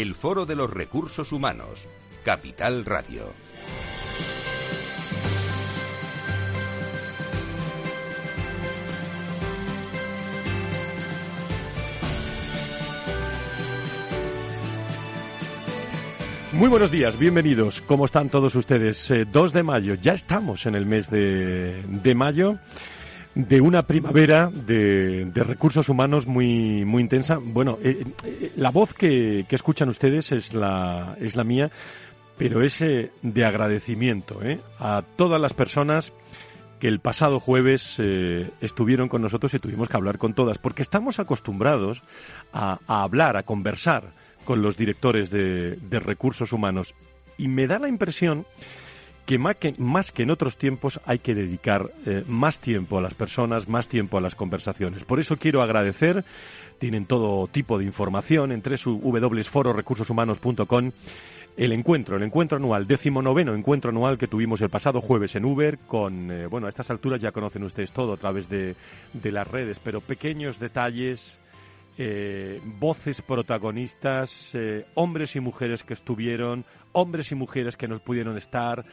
[0.00, 1.88] el Foro de los Recursos Humanos,
[2.22, 3.32] Capital Radio.
[16.52, 17.80] Muy buenos días, bienvenidos.
[17.80, 19.08] ¿Cómo están todos ustedes?
[19.08, 22.58] 2 eh, de mayo, ya estamos en el mes de, de mayo
[23.36, 27.38] de una primavera de, recursos humanos muy, muy intensa.
[27.38, 31.70] Bueno, eh, eh, la voz que, escuchan ustedes es la, es la mía,
[32.38, 34.40] pero es eh, de agradecimiento
[34.80, 36.14] a todas las personas
[36.80, 37.98] que el pasado jueves
[38.60, 42.02] estuvieron con nosotros y tuvimos que hablar con todas, porque estamos acostumbrados
[42.52, 44.12] a, hablar, a conversar
[44.44, 46.94] con los directores de, de recursos humanos.
[47.38, 48.46] Y me da la impresión
[49.26, 49.56] que más,
[50.12, 54.16] que en otros tiempos hay que dedicar eh, más tiempo a las personas, más tiempo
[54.16, 55.02] a las conversaciones.
[55.04, 56.24] Por eso quiero agradecer,
[56.78, 60.92] tienen todo tipo de información en www.fororecursoshumanos.com
[61.56, 65.46] el encuentro, el encuentro anual, décimo noveno encuentro anual que tuvimos el pasado jueves en
[65.46, 68.76] Uber, con, eh, bueno, a estas alturas ya conocen ustedes todo a través de,
[69.14, 71.40] de las redes, pero pequeños detalles,
[71.96, 74.54] eh, voces protagonistas,
[74.94, 76.66] hombres y mujeres que estuvieron,
[76.96, 78.84] hombres y mujeres que nos pudieron estar,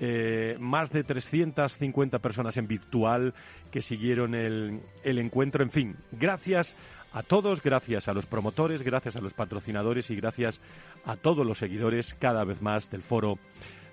[0.00, 3.34] eh, más de 350 personas en virtual
[3.70, 5.62] que siguieron el, el encuentro.
[5.62, 6.74] En fin, gracias
[7.12, 10.60] a todos, gracias a los promotores, gracias a los patrocinadores y gracias
[11.04, 13.38] a todos los seguidores cada vez más del foro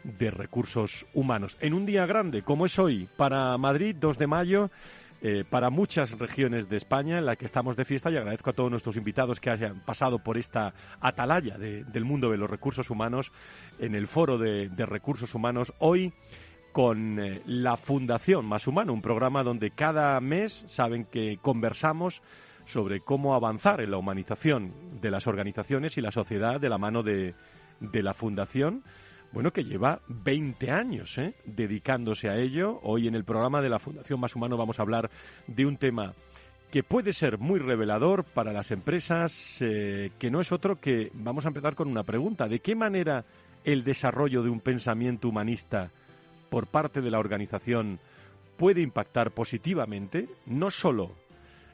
[0.04, 1.58] de recursos humanos.
[1.60, 4.72] En un día grande, como es hoy, para Madrid, 2 de mayo,
[5.22, 8.54] eh, para muchas regiones de España en la que estamos de fiesta y agradezco a
[8.54, 13.32] todos nuestros invitados que hayan pasado por esta atalaya del mundo de los recursos humanos
[13.80, 16.14] en el foro de, recursos humanos hoy
[16.72, 22.22] con eh, la Fundación Más Humano, un programa donde cada mes saben que conversamos
[22.66, 27.02] sobre cómo avanzar en la humanización de las organizaciones y la sociedad de la mano
[27.02, 27.34] de,
[27.80, 28.84] de la Fundación
[29.32, 31.36] bueno, que lleva 20 años ¿eh?
[31.46, 32.80] dedicándose a ello.
[32.84, 35.10] Hoy en el programa de la Fundación Más Humano vamos a hablar
[35.48, 36.14] de un tema
[36.72, 41.46] que puede ser muy revelador para las empresas, eh, que no es otro que, vamos
[41.46, 43.26] a empezar con una pregunta, ¿de qué manera
[43.64, 45.92] el desarrollo de un pensamiento humanista
[46.50, 48.00] por parte de la organización
[48.58, 51.12] puede impactar positivamente, no solo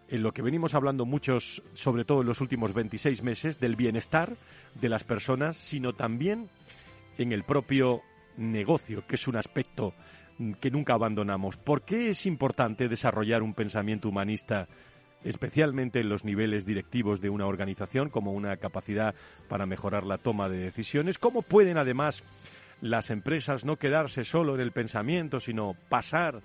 [0.09, 4.35] en lo que venimos hablando muchos, sobre todo en los últimos 26 meses, del bienestar
[4.79, 6.49] de las personas, sino también
[7.17, 8.01] en el propio
[8.37, 9.93] negocio, que es un aspecto
[10.59, 11.57] que nunca abandonamos.
[11.57, 14.67] ¿Por qué es importante desarrollar un pensamiento humanista,
[15.23, 19.13] especialmente en los niveles directivos de una organización, como una capacidad
[19.47, 21.19] para mejorar la toma de decisiones?
[21.19, 22.23] ¿Cómo pueden, además,
[22.81, 26.41] las empresas no quedarse solo en el pensamiento, sino pasar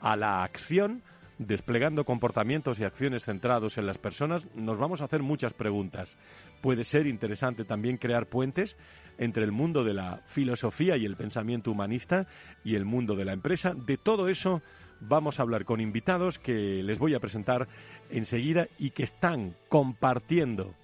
[0.00, 1.02] a la acción?
[1.40, 6.18] Desplegando comportamientos y acciones centrados en las personas, nos vamos a hacer muchas preguntas.
[6.60, 8.76] Puede ser interesante también crear puentes
[9.16, 12.26] entre el mundo de la filosofía y el pensamiento humanista
[12.62, 13.72] y el mundo de la empresa.
[13.74, 14.60] De todo eso
[15.00, 17.68] vamos a hablar con invitados que les voy a presentar
[18.10, 20.74] enseguida y que están compartiendo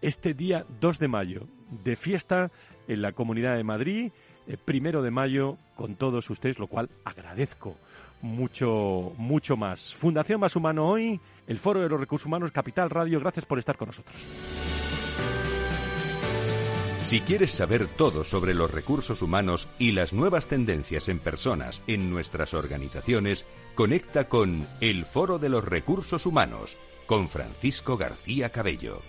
[0.00, 1.48] este día 2 de mayo
[1.84, 2.50] de fiesta
[2.88, 4.10] en la Comunidad de Madrid,
[4.46, 7.76] eh, primero de mayo, con todos ustedes, lo cual agradezco
[8.22, 9.94] mucho, mucho más.
[9.94, 13.76] Fundación Más Humano hoy, el Foro de los Recursos Humanos, Capital Radio, gracias por estar
[13.76, 14.16] con nosotros.
[17.02, 22.10] Si quieres saber todo sobre los recursos humanos y las nuevas tendencias en personas en
[22.10, 23.44] nuestras organizaciones,
[23.74, 29.02] conecta con El Foro de los Recursos Humanos con Francisco García Cabello.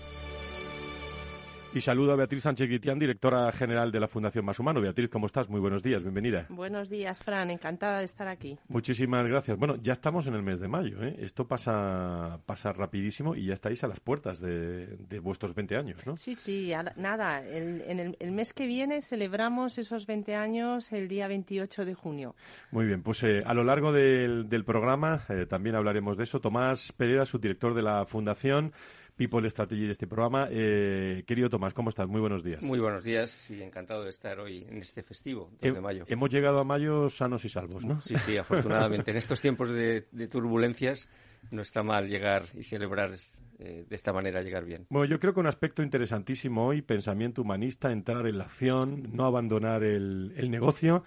[1.75, 4.79] Y saludo a Beatriz Sánchez Guitián, directora general de la Fundación Más Humano.
[4.79, 5.49] Beatriz, ¿cómo estás?
[5.49, 6.45] Muy buenos días, bienvenida.
[6.49, 8.59] Buenos días, Fran, encantada de estar aquí.
[8.67, 9.57] Muchísimas gracias.
[9.57, 11.15] Bueno, ya estamos en el mes de mayo, ¿eh?
[11.17, 16.15] Esto pasa, pasa rapidísimo y ya estáis a las puertas de, vuestros 20 años, ¿no?
[16.15, 21.85] Sí, sí, nada, en el, mes que viene celebramos esos 20 años el día 28
[21.85, 22.35] de junio.
[22.69, 26.39] Muy bien, pues eh, a lo largo del, programa eh, también hablaremos de eso.
[26.39, 28.73] Tomás Pereira, subdirector de la Fundación,
[29.15, 30.47] People Strategy de este programa.
[30.49, 32.07] Eh, querido Tomás, ¿cómo estás?
[32.07, 32.61] Muy buenos días.
[32.61, 36.05] Muy buenos días y encantado de estar hoy en este festivo, 2 de mayo.
[36.07, 38.01] Hemos llegado a mayo sanos y salvos, ¿no?
[38.01, 39.11] Sí, sí, afortunadamente.
[39.11, 40.01] en estos tiempos de,
[40.31, 41.09] turbulencias
[41.51, 43.15] no está mal llegar y celebrar
[43.59, 44.87] eh, de esta manera, llegar bien.
[44.89, 49.25] Bueno, yo creo que un aspecto interesantísimo hoy, pensamiento humanista, entrar en la acción, no
[49.25, 51.03] abandonar el, el negocio.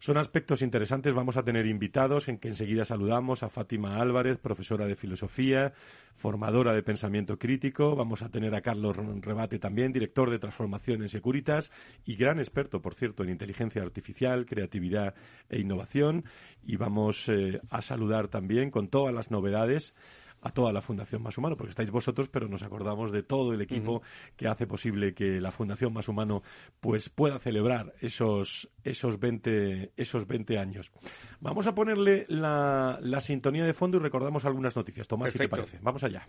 [0.00, 1.12] Son aspectos interesantes.
[1.12, 5.72] Vamos a tener invitados en que enseguida saludamos a Fátima Álvarez, profesora de filosofía,
[6.14, 7.96] formadora de pensamiento crítico.
[7.96, 11.72] Vamos a tener a Carlos Rebate también, director de transformación en Securitas
[12.04, 15.14] y gran experto, por cierto, en inteligencia artificial, creatividad
[15.48, 16.24] e innovación.
[16.64, 19.94] Y vamos eh, a saludar también con todas las novedades
[20.42, 23.60] a toda la Fundación Más Humano, porque estáis vosotros, pero nos acordamos de todo el
[23.60, 24.02] equipo
[24.36, 26.42] que hace posible que la Fundación Más Humano
[26.80, 30.92] pues pueda celebrar esos, esos, 20, esos 20 años.
[31.40, 35.08] Vamos a ponerle la, la sintonía de fondo y recordamos algunas noticias.
[35.08, 35.78] Tomás, si te parece.
[35.82, 36.26] Vamos allá.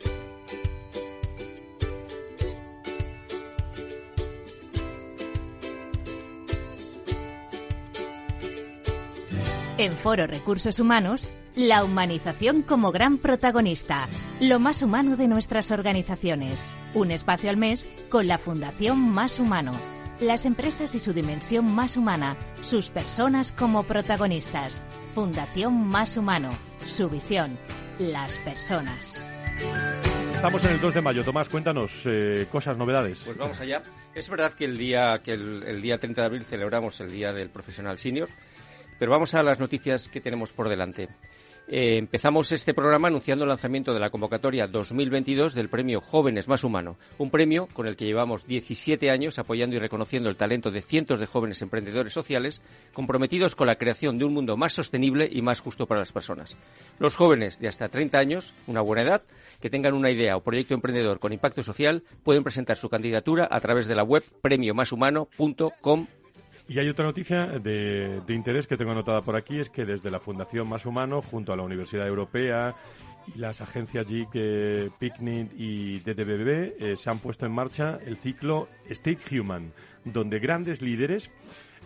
[9.79, 14.09] En Foro Recursos Humanos, la humanización como gran protagonista,
[14.41, 16.75] lo más humano de nuestras organizaciones.
[16.93, 19.71] Un espacio al mes con la Fundación Más Humano.
[20.19, 24.85] Las empresas y su dimensión más humana, sus personas como protagonistas.
[25.15, 26.49] Fundación Más Humano,
[26.85, 27.57] su visión,
[27.99, 29.23] las personas.
[30.35, 31.23] Estamos en el 2 de mayo.
[31.23, 33.23] Tomás, cuéntanos eh, cosas, novedades.
[33.23, 33.81] Pues vamos allá.
[34.13, 37.49] Es verdad que el día, que el día 30 de abril celebramos el Día del
[37.49, 38.27] Profesional Senior
[38.99, 41.09] pero vamos a las noticias que tenemos por delante.
[41.71, 46.63] Eh, empezamos este programa anunciando el lanzamiento de la convocatoria 2022 del premio Jóvenes Más
[46.63, 50.81] Humano, un premio con el que llevamos 17 años apoyando y reconociendo el talento de
[50.81, 55.43] cientos de jóvenes emprendedores sociales comprometidos con la creación de un mundo más sostenible y
[55.43, 56.57] más justo para las personas.
[56.97, 59.21] Los jóvenes de hasta 30 años, una buena edad,
[59.61, 63.59] que tengan una idea o proyecto emprendedor con impacto social, pueden presentar su candidatura a
[63.59, 66.07] través de la web premiomashumano.com
[66.69, 70.19] y hay otra noticia de, interés que tengo anotada por aquí, es que desde la
[70.19, 72.75] Fundación Más Humano, junto a la Universidad Europea
[73.35, 79.39] las agencias GIC, Picnic y DDBB, eh, se han puesto en marcha el ciclo State
[79.39, 79.73] Human,
[80.05, 81.31] donde grandes líderes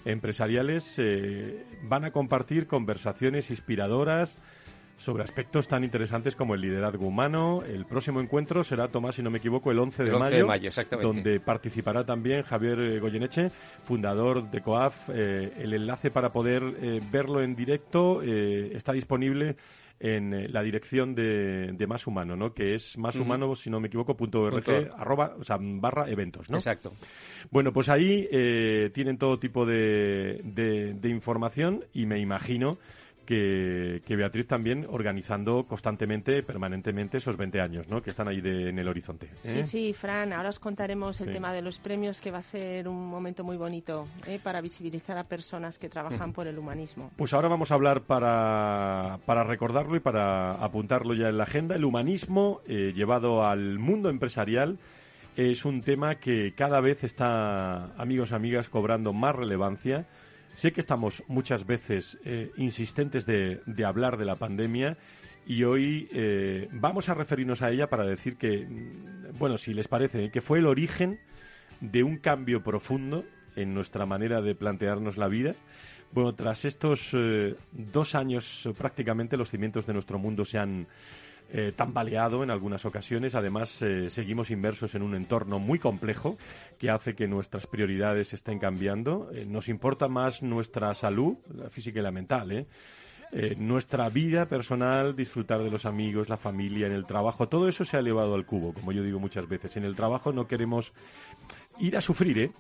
[0.05, 4.37] empresariales eh, van a compartir conversaciones inspiradoras,
[5.03, 7.61] sobre aspectos tan interesantes como el liderazgo humano.
[7.61, 10.37] El próximo encuentro será, Tomás, si no me equivoco, el 11 de, el 11 mayo,
[10.37, 11.05] de mayo exactamente.
[11.05, 13.49] donde participará también Javier eh, Goyeneche,
[13.83, 15.09] fundador de COAF.
[15.09, 19.57] Eh, el enlace para poder eh, verlo en directo está disponible
[19.99, 22.53] en la dirección de, Más Humano, ¿no?
[22.53, 24.47] Que es más humano, si no me equivoco, punto
[24.97, 26.57] arroba, o sea, barra eventos, ¿no?
[26.57, 26.93] Exacto.
[27.51, 28.27] Bueno, pues ahí
[28.93, 32.79] tienen todo tipo de, de información y me imagino
[33.25, 38.01] que, Beatriz también organizando constantemente, permanentemente esos 20 años, ¿no?
[38.01, 39.29] Que están ahí en el horizonte.
[39.43, 39.63] Sí, ¿eh?
[39.63, 43.09] sí, Fran, ahora os contaremos el tema de los premios, que va a ser un
[43.09, 44.39] momento muy bonito ¿eh?
[44.41, 47.11] para visibilizar a personas que trabajan por el humanismo.
[47.15, 51.75] Pues ahora vamos a hablar para, para recordarlo y para apuntarlo ya en la agenda.
[51.75, 54.77] El humanismo eh, llevado al mundo empresarial
[55.35, 60.05] es un tema que cada vez está, amigos y amigas, cobrando más relevancia
[60.55, 64.97] Sé que estamos muchas veces eh, insistentes de, hablar de la pandemia
[65.45, 69.87] y hoy eh, vamos a referirnos a ella para decir que, mm, bueno, si les
[69.87, 71.19] parece, que fue el origen
[71.81, 75.53] de un cambio profundo en nuestra manera de plantearnos la vida.
[76.11, 80.87] Bueno, tras estos eh, dos años prácticamente los cimientos de nuestro mundo se han
[81.51, 83.35] eh, tambaleado en algunas ocasiones.
[83.35, 86.37] Además, eh, seguimos inmersos en un entorno muy complejo
[86.77, 89.29] que hace que nuestras prioridades estén cambiando.
[89.33, 92.65] Eh, nos importa más nuestra salud, la física y la mental,
[93.57, 97.97] nuestra vida personal, disfrutar de los amigos, la familia, en el trabajo, todo eso se
[97.97, 99.75] ha elevado al cubo, como yo digo muchas veces.
[99.75, 100.93] En el trabajo no queremos
[101.79, 102.51] ir a sufrir, ¿eh?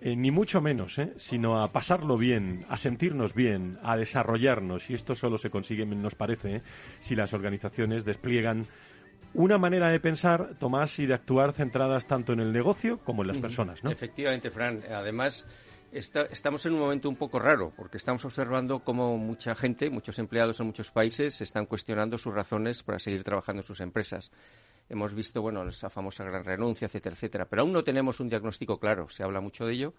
[0.00, 1.14] Eh, ni mucho menos, ¿eh?
[1.16, 4.90] sino a pasarlo bien, a sentirnos bien, a desarrollarnos.
[4.90, 6.62] Y esto solo se consigue, nos parece, ¿eh?
[6.98, 8.66] si las organizaciones despliegan
[9.32, 13.28] una manera de pensar, Tomás, y de actuar centradas tanto en el negocio como en
[13.28, 13.82] las personas.
[13.84, 13.90] ¿no?
[13.90, 14.80] Efectivamente, Fran.
[14.90, 15.46] Además,
[15.92, 20.60] estamos en un momento un poco raro, porque estamos observando cómo mucha gente, muchos empleados
[20.60, 24.30] en muchos países, están cuestionando sus razones para seguir trabajando en sus empresas.
[24.88, 27.48] Hemos visto, bueno, esa famosa gran renuncia, etcétera, etcétera.
[27.48, 29.08] Pero aún no tenemos un diagnóstico claro.
[29.08, 29.94] Se habla mucho de ello,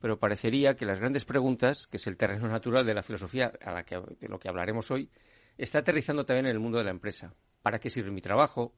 [0.00, 3.72] pero parecería que las grandes preguntas, que es el terreno natural de la filosofía a
[3.72, 5.10] la que, de lo que hablaremos hoy,
[5.58, 7.34] está aterrizando también en el mundo de la empresa.
[7.62, 8.72] ¿Para qué sirve mi trabajo?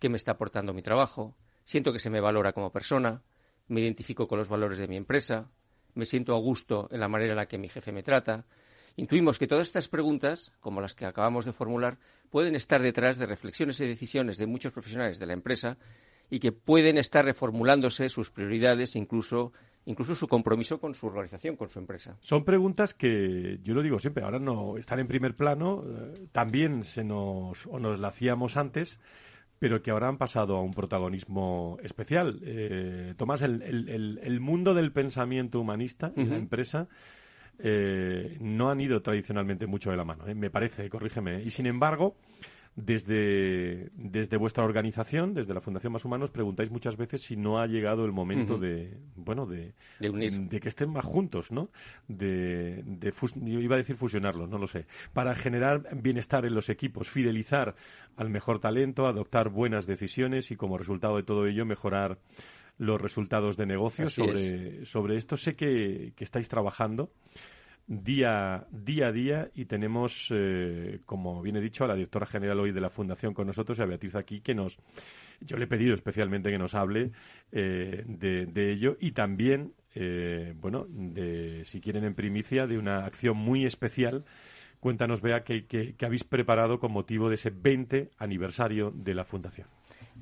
[0.00, 1.36] ¿Qué me está aportando mi trabajo?
[1.62, 3.22] ¿Siento que se me valora como persona?
[3.68, 5.48] ¿Me identifico con los valores de mi empresa?
[5.94, 8.44] ¿Me siento a gusto en la manera en la que mi jefe me trata?
[8.96, 11.98] Intuimos que todas estas preguntas, como las que acabamos de formular,
[12.30, 15.76] pueden estar detrás de reflexiones y decisiones de muchos profesionales de la empresa
[16.30, 19.52] y que pueden estar reformulándose sus prioridades, incluso
[19.86, 22.16] incluso su compromiso con su organización, con su empresa.
[22.20, 26.84] Son preguntas que yo lo digo siempre, ahora no están en primer plano, eh, también
[26.84, 28.98] se nos o nos la hacíamos antes,
[29.58, 32.40] pero que ahora han pasado a un protagonismo especial.
[32.44, 36.88] Eh, Tomás, el, mundo del pensamiento humanista y la empresa
[37.58, 41.42] eh, no han ido tradicionalmente mucho de la mano, me parece, corrígeme.
[41.42, 42.16] Y sin embargo,
[42.76, 47.66] desde, desde vuestra organización, desde la Fundación Más Humanos, preguntáis muchas veces si no ha
[47.66, 51.70] llegado el momento de, bueno, de, de, que estén más juntos, ¿no?
[52.08, 53.12] De, de
[53.46, 54.86] iba a decir fusionarlos, no lo sé.
[55.12, 57.76] Para generar bienestar en los equipos, fidelizar
[58.16, 62.18] al mejor talento, adoptar buenas decisiones y como resultado de todo ello mejorar
[62.78, 64.08] los resultados de negocio.
[64.08, 67.10] Sobre, sobre esto sé que, que estáis trabajando
[67.86, 72.60] día, día a día y tenemos, eh, como bien he dicho, a la directora general
[72.60, 74.78] hoy de la Fundación con nosotros, a Beatriz aquí, que nos,
[75.40, 77.12] yo le he pedido especialmente que nos hable
[77.52, 83.36] eh, de, ello y también, eh, bueno, de, si quieren en primicia, de una acción
[83.36, 84.24] muy especial.
[84.80, 89.66] Cuéntanos, Bea, que, que habéis preparado con motivo de ese 20 aniversario de la Fundación.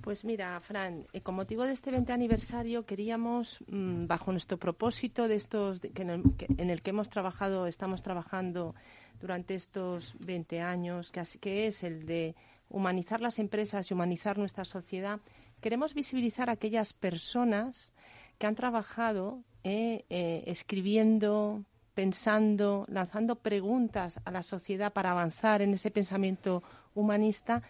[0.03, 5.29] Pues mira, Fran, eh, con motivo de este 20 aniversario queríamos, mm, bajo nuestro propósito
[5.29, 8.75] de estos, en, el, que, hemos trabajado, estamos trabajando
[9.21, 12.35] durante estos 20 años, que, es el de
[12.69, 15.21] humanizar las empresas y humanizar nuestra sociedad,
[15.61, 17.93] queremos visibilizar a aquellas personas
[18.39, 21.63] que han trabajado eh, eh, escribiendo,
[21.95, 26.65] pensando, lanzando preguntas a la sociedad para avanzar en ese pensamiento
[26.97, 27.63] humanista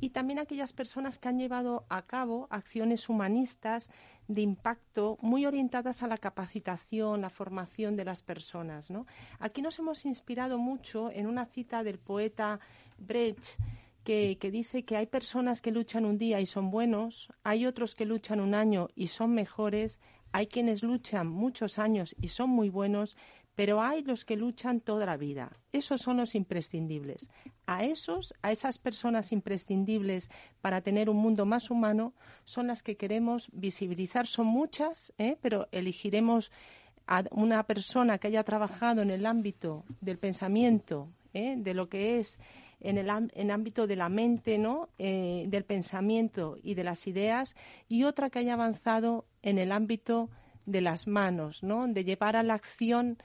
[0.00, 3.90] y también aquellas personas que han llevado a cabo acciones humanistas
[4.28, 8.88] de impacto muy orientadas a la capacitación, la formación de las personas.
[9.38, 12.60] Aquí nos hemos inspirado mucho en una cita del poeta
[12.98, 13.58] Brecht
[14.04, 17.94] que, que, dice que hay personas que luchan un día y son buenos, hay otros
[17.94, 20.00] que luchan un año y son mejores,
[20.32, 23.16] hay quienes luchan muchos años y son muy buenos
[23.58, 25.50] pero hay los que luchan toda la vida.
[25.72, 27.28] Esos son los imprescindibles.
[27.66, 32.12] A esos, a esas personas imprescindibles para tener un mundo más humano,
[32.44, 34.28] son las que queremos visibilizar.
[34.28, 35.38] Son muchas, ¿eh?
[35.42, 36.52] pero elegiremos
[37.08, 41.56] a una persona que haya trabajado en el ámbito del pensamiento, ¿eh?
[41.58, 42.38] de lo que es
[42.78, 44.88] en el en ámbito de la mente, ¿no?
[45.00, 47.56] Eh, del pensamiento y de las ideas,
[47.88, 50.30] y otra que haya avanzado en el ámbito
[50.68, 51.88] de las manos, ¿no?
[51.88, 53.16] de llevar a la acción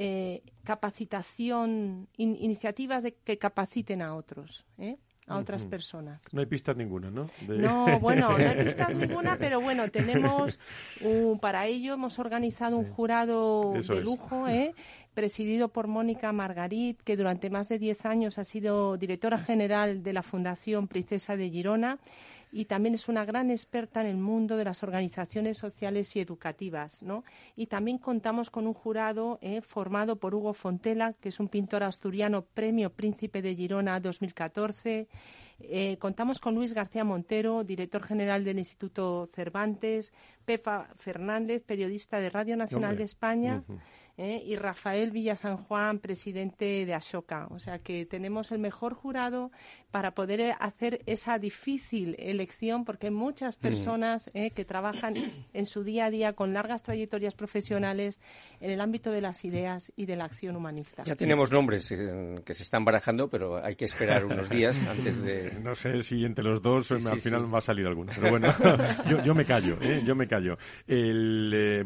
[0.00, 4.64] eh, capacitación, iniciativas de que capaciten a otros.
[4.78, 4.96] ¿eh?
[5.26, 6.22] a otras personas.
[6.32, 7.26] No hay pistas ninguna, ¿no?
[7.46, 10.58] No, bueno, no hay pistas ninguna, pero bueno, tenemos,
[11.40, 14.72] para ello hemos organizado un jurado de lujo, ¿eh?
[15.14, 20.12] presidido por Mónica Margarit, que durante más de 10 años ha sido directora general de
[20.12, 21.98] la Fundación Princesa de Girona
[22.52, 27.02] y también es una gran experta en el mundo de las organizaciones sociales y educativas.
[27.02, 27.24] ¿no?
[27.56, 31.82] Y también contamos con un jurado eh, formado por Hugo Fontela, que es un pintor
[31.82, 35.08] asturiano, Premio Príncipe de Girona 2014.
[35.60, 40.12] Eh, contamos con Luis García Montero, director general del Instituto Cervantes,
[40.48, 43.62] Pepa Fernández, periodista de Radio Nacional de España.
[44.18, 44.42] ¿eh?
[44.44, 47.46] y Rafael Villa San Juan, presidente de Ashoka.
[47.50, 49.50] O sea que tenemos el mejor jurado
[49.90, 53.60] para poder hacer esa difícil elección, porque hay muchas mm.
[53.60, 54.50] personas ¿eh?
[54.50, 55.14] que trabajan
[55.54, 58.20] en su día a día con largas trayectorias profesionales
[58.60, 61.04] en el ámbito de las ideas y de la acción humanista.
[61.04, 65.22] Ya tenemos nombres eh, que se están barajando, pero hay que esperar unos días antes
[65.22, 65.58] de.
[65.62, 68.12] No sé si entre los dos al final va a salir alguno.
[68.14, 68.52] Pero bueno,
[69.24, 70.37] yo, me callo, yo me callo.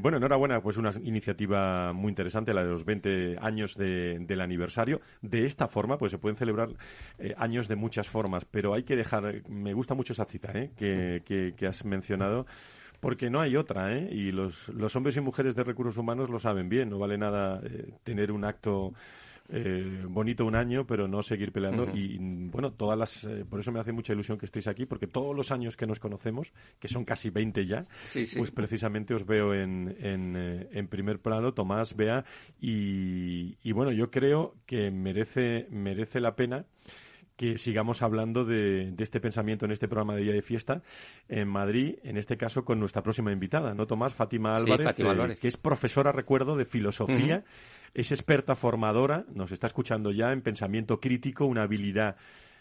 [0.00, 5.00] Bueno, enhorabuena, pues una iniciativa muy interesante la de los 20 años del aniversario.
[5.20, 6.70] De esta forma, pues se pueden celebrar
[7.18, 10.70] eh, años de muchas formas, pero hay que dejar, me gusta mucho esa cita ¿eh?
[10.76, 12.46] que, has mencionado
[13.00, 14.08] porque no hay otra, ¿eh?
[14.12, 17.60] Y los, los hombres y mujeres de recursos humanos lo saben bien, no vale nada
[17.64, 18.92] eh, tener un acto
[19.48, 21.88] eh, bonito un año, pero no seguir peleando.
[21.94, 25.06] Y bueno, todas las, eh, por eso me hace mucha ilusión que estéis aquí, porque
[25.06, 29.54] todos los años que nos conocemos, que son casi 20 ya, pues precisamente os veo
[29.54, 32.24] en, eh, en, primer plano, Tomás, Bea,
[32.60, 36.64] y, y bueno, yo creo que merece, merece la pena
[37.36, 40.82] que sigamos hablando de, este pensamiento en este programa de Día de Fiesta
[41.28, 44.14] en Madrid, en este caso con nuestra próxima invitada, ¿no, Tomás?
[44.14, 47.44] Fátima Álvarez, que es profesora, recuerdo, de filosofía
[47.94, 52.16] es experta formadora, nos está escuchando ya en pensamiento crítico, una habilidad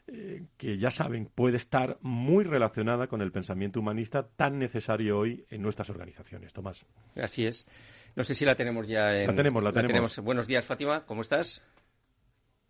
[0.08, 5.46] eh, que ya saben puede estar muy relacionada con el pensamiento humanista tan necesario hoy
[5.50, 6.52] en nuestras organizaciones.
[6.54, 6.86] Tomás.
[7.16, 7.68] Así es.
[8.16, 9.28] No sé si la tenemos ya en...
[9.28, 10.20] La tenemos, la, tenemos.
[10.20, 11.06] Buenos días, Fátima.
[11.06, 11.64] ¿Cómo estás?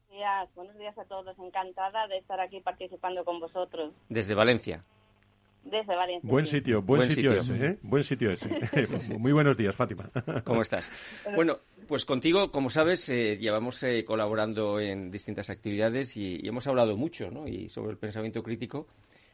[0.07, 1.39] Buenos días, buenos días a todos.
[1.39, 3.93] Encantada de estar aquí participando con vosotros.
[4.09, 4.83] Desde Valencia.
[5.63, 6.29] Desde Valencia.
[6.29, 7.77] Buen sitio, buen, sitio, ese, ¿eh?
[7.81, 8.49] Buen sitio ese.
[9.17, 10.09] Muy buenos días, Fátima.
[10.43, 10.91] ¿Cómo estás?
[11.35, 16.97] Bueno, pues contigo, como sabes, eh, llevamos eh, colaborando en distintas actividades y, hemos hablado
[16.97, 17.47] mucho, ¿no?
[17.47, 18.87] Y sobre el pensamiento crítico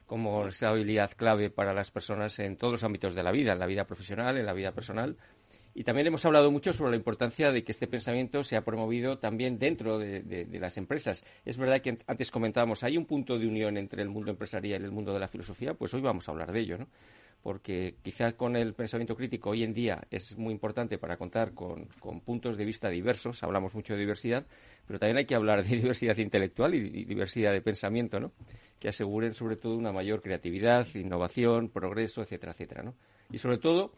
[0.05, 3.59] como esa habilidad clave para las personas en todos los ámbitos de la vida, en
[3.59, 5.17] la vida profesional, en la vida personal.
[5.77, 9.59] Y también hemos hablado mucho sobre la importancia de que este pensamiento sea promovido también
[9.59, 11.23] dentro de, las empresas.
[11.45, 14.85] Es verdad que antes comentábamos, hay un punto de unión entre el mundo empresarial y
[14.85, 16.87] el mundo de la filosofía, pues hoy vamos a hablar de ello, ¿no?
[17.43, 21.85] Porque quizás con el pensamiento crítico hoy en día es muy importante para contar con,
[21.99, 24.47] con, puntos de vista diversos, hablamos mucho de diversidad,
[24.87, 28.31] pero también hay que hablar de diversidad intelectual y, y diversidad de pensamiento, ¿no?
[28.79, 32.95] Que aseguren sobre todo una mayor creatividad, innovación, progreso, etcétera, etcétera, ¿no?
[33.29, 33.91] Y sobre todo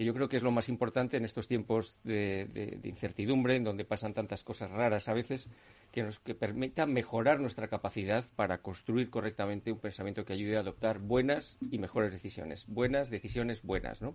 [0.00, 3.84] que yo creo que es lo más importante en estos tiempos de, incertidumbre, en donde
[3.84, 5.46] pasan tantas cosas raras a veces,
[5.92, 10.60] que nos que permitan mejorar nuestra capacidad para construir correctamente un pensamiento que ayude a
[10.60, 14.14] adoptar buenas y mejores decisiones, buenas decisiones buenas, ¿no?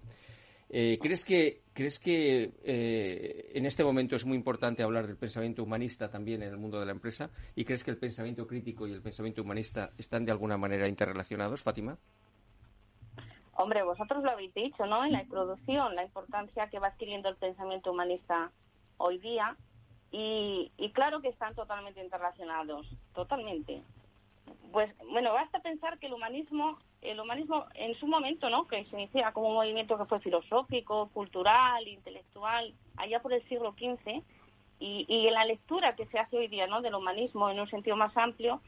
[0.72, 5.62] Eh, ¿Crees que, crees que eh, en este momento es muy importante hablar del pensamiento
[5.62, 7.30] humanista también en el mundo de la empresa?
[7.56, 11.62] ¿Y crees que el pensamiento crítico y el pensamiento humanista están de alguna manera interrelacionados,
[11.62, 12.00] Fátima?
[13.58, 15.06] Hombre, vosotros lo habéis dicho, ¿no?
[15.06, 18.52] En la introducción, la importancia que va adquiriendo el pensamiento humanista
[18.98, 19.56] hoy día.
[20.12, 23.82] Y, claro que están totalmente interrelacionados, totalmente.
[24.72, 28.68] Pues bueno, basta pensar que el humanismo, el humanismo en su momento, ¿no?
[28.68, 33.74] Que se inicia como un movimiento que fue filosófico, cultural, intelectual, allá por el siglo
[33.74, 34.22] XV,
[34.80, 36.82] y, y en la lectura que se hace hoy día, ¿no?
[36.82, 38.62] Del humanismo en un sentido más amplio,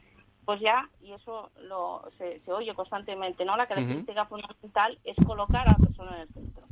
[0.48, 3.54] pues ya, y eso lo, se, oye constantemente, ¿no?
[3.58, 6.64] La característica fundamental es colocar a la persona en el centro.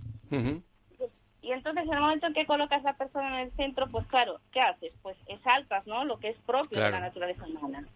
[1.42, 4.06] Y entonces, en el momento en que colocas a la persona en el centro, pues
[4.06, 4.94] claro, ¿qué haces?
[5.02, 6.06] Pues exaltas, ¿no?
[6.06, 7.86] Lo que es propio de la naturaleza humana.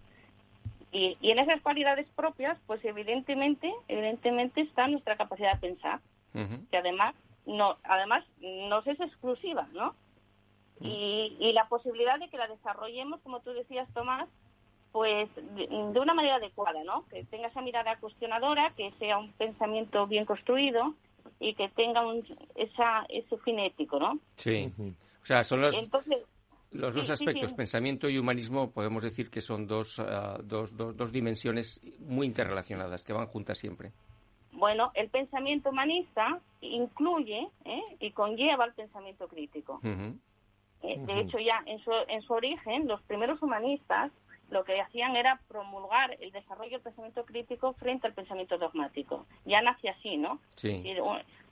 [0.92, 6.00] Y, y en esas cualidades propias, pues evidentemente, evidentemente está nuestra capacidad de pensar,
[6.70, 7.14] que además
[7.46, 8.22] no, además
[8.68, 9.94] nos es exclusiva, ¿no?
[10.78, 14.28] y, y la posibilidad de que la desarrollemos, como tú decías, Tomás,
[14.92, 17.06] pues de, una manera adecuada, ¿no?
[17.08, 20.94] Que tenga esa mirada cuestionadora, que sea un pensamiento bien construido
[21.38, 22.24] y que tenga un,
[22.56, 24.18] esa, ese fin ético, ¿no?
[24.36, 24.72] Sí.
[25.22, 25.76] O sea, son los,
[26.72, 31.12] los dos aspectos, pensamiento y humanismo, podemos decir que son dos, ah, dos, dos, dos,
[31.12, 33.92] dimensiones muy interrelacionadas, que van juntas siempre.
[34.52, 37.82] Bueno, el pensamiento humanista incluye ¿eh?
[38.00, 39.80] y conlleva el pensamiento crítico.
[40.82, 44.10] Eh, de hecho, ya en su, en su origen, los primeros humanistas
[44.50, 49.26] lo que hacían era promulgar el desarrollo del pensamiento crítico frente al pensamiento dogmático.
[49.44, 50.40] Ya nace así, ¿no?
[50.56, 50.82] Sí.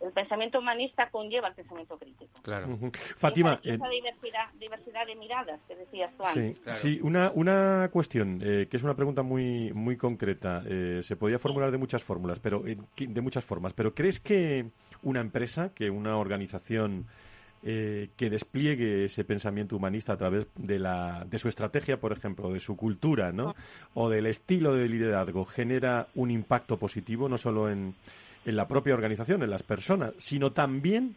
[0.01, 2.31] El pensamiento humanista conlleva el pensamiento crítico.
[2.43, 2.69] Claro.
[3.17, 3.61] Fátima.
[3.63, 6.61] Esa, eh, diversidad, diversidad, de miradas que decías tú antes.
[6.79, 10.63] Sí, una, una cuestión, eh, que es una pregunta muy, muy concreta.
[10.67, 13.73] Eh, se podía formular de muchas fórmulas, pero de muchas formas.
[13.73, 14.67] Pero ¿crees que
[15.03, 17.07] una empresa, que una organización
[17.62, 22.53] eh, que despliegue ese pensamiento humanista a través de, la, de su estrategia, por ejemplo,
[22.53, 23.55] de su cultura, ¿no?
[23.94, 27.94] O del estilo de liderazgo, genera un impacto positivo no solo en,
[28.44, 31.16] en la propia organización, en las personas, sino también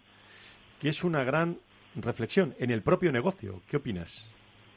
[0.80, 1.58] que es una gran
[1.96, 3.62] reflexión en el propio negocio.
[3.70, 4.28] ¿Qué opinas?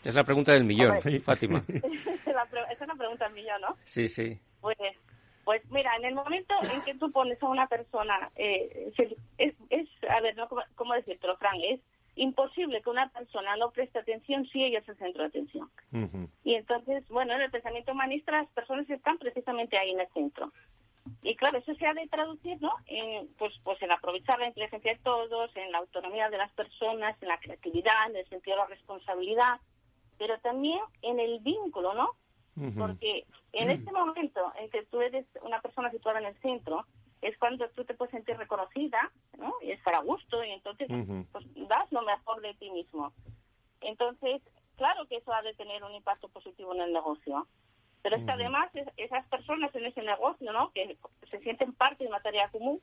[0.04, 1.64] Es la pregunta del millón, Fátima.
[1.68, 3.76] es una pregunta del millón, ¿no?
[3.84, 4.38] Sí, sí.
[4.60, 4.76] Pues
[5.44, 8.92] pues mira, en el momento en que tú pones a una persona, eh,
[9.38, 10.48] es, es, a ver, ¿no?
[10.74, 11.58] ¿cómo decirlo, Frank?
[11.62, 11.80] Es
[12.16, 15.70] imposible que una persona no preste atención si ella es el centro de atención.
[16.44, 20.52] Y entonces, bueno, en el pensamiento humanista las personas están precisamente ahí en el centro.
[21.22, 22.72] Y claro, eso se ha de traducir, ¿no?
[22.86, 27.20] En, pues, pues en aprovechar la inteligencia de todos, en la autonomía de las personas,
[27.20, 29.60] en la creatividad, en el sentido de la responsabilidad,
[30.18, 32.10] pero también en el vínculo, ¿no?
[32.78, 36.86] Porque en este momento en que tú eres una persona situada en el centro,
[37.20, 39.54] es cuando tú te puedes sentir reconocida, ¿no?
[39.62, 40.88] Y estar a gusto, y entonces
[41.32, 43.12] pues, das lo mejor de ti mismo.
[43.80, 44.42] Entonces,
[44.76, 47.46] claro que eso ha de tener un impacto positivo en el negocio.
[48.02, 50.70] Pero es que además esas personas en ese negocio, ¿no?
[50.72, 50.98] Que
[51.30, 52.80] se sienten parte de una tarea común,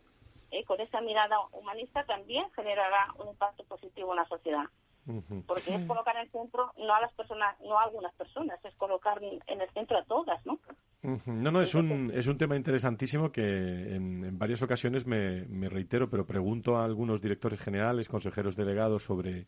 [0.49, 4.65] eh, con esa mirada humanista también generará un impacto positivo en la sociedad.
[5.47, 8.75] Porque es colocar en el centro no a las personas, no a algunas personas, es
[8.75, 10.59] colocar en el centro a todas, ¿no?
[11.03, 15.67] No, no, es un, es un tema interesantísimo que en, en varias ocasiones me, me,
[15.67, 19.47] reitero, pero pregunto a algunos directores generales, consejeros delegados sobre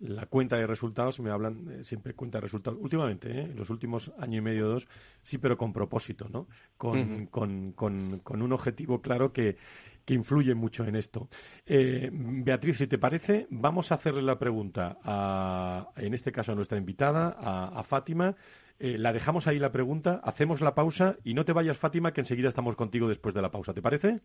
[0.00, 2.78] la cuenta de resultados, me hablan eh, siempre cuenta de resultados.
[2.82, 3.42] Últimamente, ¿eh?
[3.44, 4.86] en los últimos año y medio o dos,
[5.22, 6.46] sí, pero con propósito, ¿no?
[6.76, 9.56] Con, con, con, con un objetivo claro que,
[10.04, 11.28] que influye mucho en esto.
[11.66, 16.54] Eh, Beatriz, si te parece, vamos a hacerle la pregunta, a, en este caso a
[16.54, 18.34] nuestra invitada, a, Fátima,
[18.78, 22.22] Eh, la dejamos ahí la pregunta, hacemos la pausa y no te vayas, Fátima, que
[22.22, 23.72] enseguida estamos contigo después de la pausa.
[23.72, 24.20] ¿Te parece?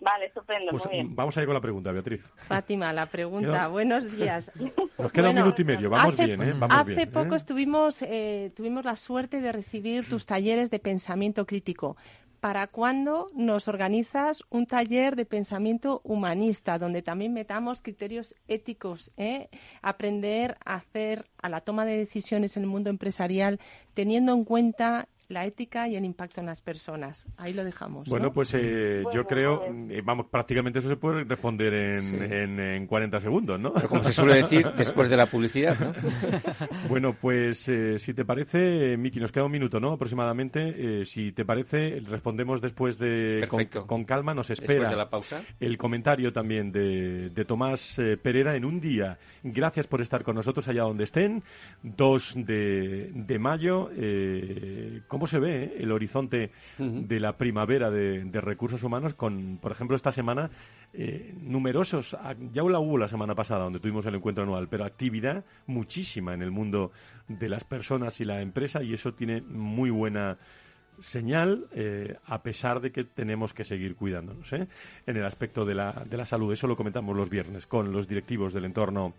[0.00, 1.16] Vale, estupendo, Pues muy bien.
[1.16, 2.22] vamos a ir con la pregunta, Beatriz.
[2.36, 3.66] Fátima, la pregunta.
[3.68, 4.52] Buenos días.
[4.98, 6.52] Nos queda Bueno, un minuto y medio, vamos hace, bien, ¿eh?
[6.58, 7.12] Vamos hace bien, ¿eh?
[7.12, 11.96] poco estuvimos, eh, tuvimos la suerte de recibir tus talleres de pensamiento crítico.
[12.40, 19.48] ¿Para cuándo nos organizas un taller de pensamiento humanista, donde también metamos criterios éticos, eh?
[19.82, 23.58] aprender a hacer a la toma de decisiones en el mundo empresarial,
[23.94, 27.26] teniendo en cuenta la ética y el impacto en las personas?
[27.36, 28.06] Ahí lo dejamos.
[28.06, 28.10] ¿no?
[28.10, 29.98] Bueno, pues eh, yo creo, vale.
[29.98, 32.16] eh, vamos, prácticamente eso se puede responder en, Sí.
[32.18, 33.72] en, en 40 segundos, ¿no?
[33.74, 35.92] Pero como se suele decir, después de la publicidad, ¿no?
[36.88, 39.92] Bueno, pues eh, si te parece, Miki, nos queda un minuto, ¿no?
[39.92, 41.00] Aproximadamente.
[41.02, 43.86] Eh, si te parece, respondemos después de con, Perfecto.
[43.86, 44.32] con calma.
[44.34, 45.42] Nos Después espera de la pausa.
[45.60, 49.18] el comentario también de, de Tomás eh, Pereira en un día.
[49.42, 51.42] Gracias por estar con nosotros allá donde estén.
[51.82, 53.90] 2 de, de mayo.
[53.94, 59.58] Eh, ¿Cómo se ve eh, el horizonte de la primavera de, de recursos humanos con,
[59.60, 60.48] por ejemplo, esta semana
[60.92, 62.16] eh, numerosos,
[62.52, 66.42] ya la hubo la semana pasada donde tuvimos el encuentro anual, pero actividad muchísima en
[66.42, 66.92] el mundo
[67.26, 70.38] de las personas y la empresa y eso tiene muy buena
[71.00, 74.68] señal eh, a pesar de que tenemos que seguir cuidándonos ¿eh?
[75.04, 76.52] en el aspecto de la, de la salud.
[76.52, 79.14] Eso lo comentamos los viernes con los directivos del entorno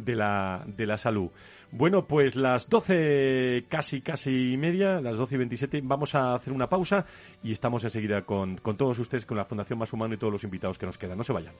[0.00, 1.30] de la, de la salud.
[1.72, 6.52] Bueno, pues las 12 casi, casi y media, las 12 y 27, vamos a hacer
[6.52, 7.06] una pausa
[7.42, 10.44] y estamos enseguida con, con todos ustedes, con la Fundación Más Humano y todos los
[10.44, 11.16] invitados que nos quedan.
[11.16, 11.54] No se vayan.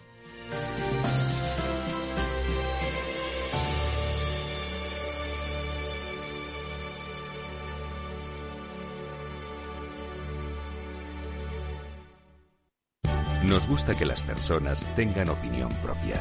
[13.45, 16.21] Nos gusta que las personas tengan opinión propia.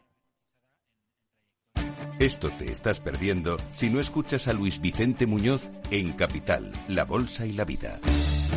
[2.19, 7.45] Esto te estás perdiendo si no escuchas a Luis Vicente Muñoz en Capital, La Bolsa
[7.45, 7.99] y la Vida.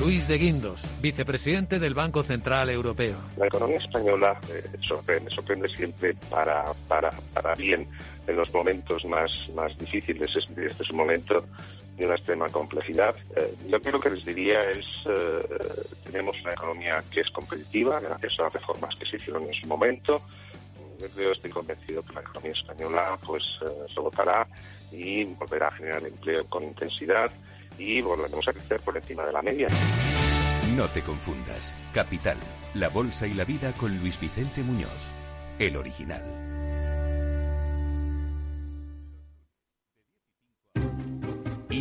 [0.00, 3.16] Luis de Guindos, vicepresidente del Banco Central Europeo.
[3.36, 7.86] La economía española eh, sorprende, sorprende siempre para, para, para bien
[8.26, 10.34] en los momentos más, más difíciles.
[10.36, 11.46] Este, es un momento
[11.96, 13.14] de una extrema complejidad.
[13.36, 18.38] Eh, yo creo que les diría es, eh, tenemos una economía que es competitiva gracias
[18.40, 20.22] a las reformas que se hicieron en su momento.
[20.98, 24.46] Yo estoy convencido que la economía española pues eh, se votará
[24.90, 27.30] y volverá a generar empleo con intensidad
[27.78, 29.68] y volveremos a crecer por encima de la media.
[30.76, 31.74] No te confundas.
[31.92, 32.36] Capital,
[32.74, 35.06] La Bolsa y la Vida con Luis Vicente Muñoz,
[35.58, 36.22] el original.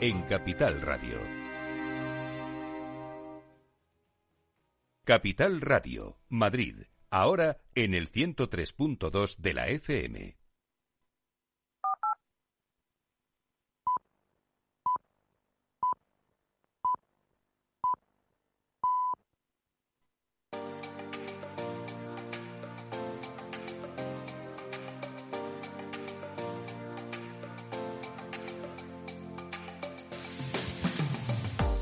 [0.00, 1.18] en Capital Radio.
[5.04, 10.37] Capital Radio, Madrid, ahora en el 103.2 de la FM.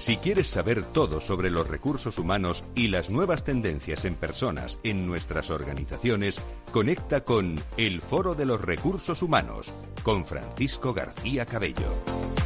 [0.07, 5.05] Si quieres saber todo sobre los recursos humanos y las nuevas tendencias en personas en
[5.05, 6.41] nuestras organizaciones,
[6.71, 11.93] conecta con El Foro de los Recursos Humanos con Francisco García Cabello.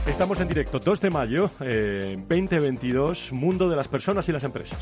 [0.06, 4.78] Estamos en directo 2 de mayo, 2022, eh, Mundo de las Personas y las Empresas.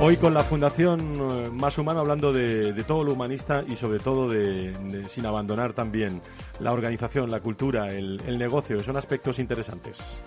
[0.00, 4.28] Hoy con la Fundación eh, Más Humano hablando de, todo lo humanista y sobre todo
[4.28, 6.22] de, sin abandonar también
[6.60, 8.78] la organización, la cultura, el, negocio.
[8.80, 10.22] Son aspectos interesantes.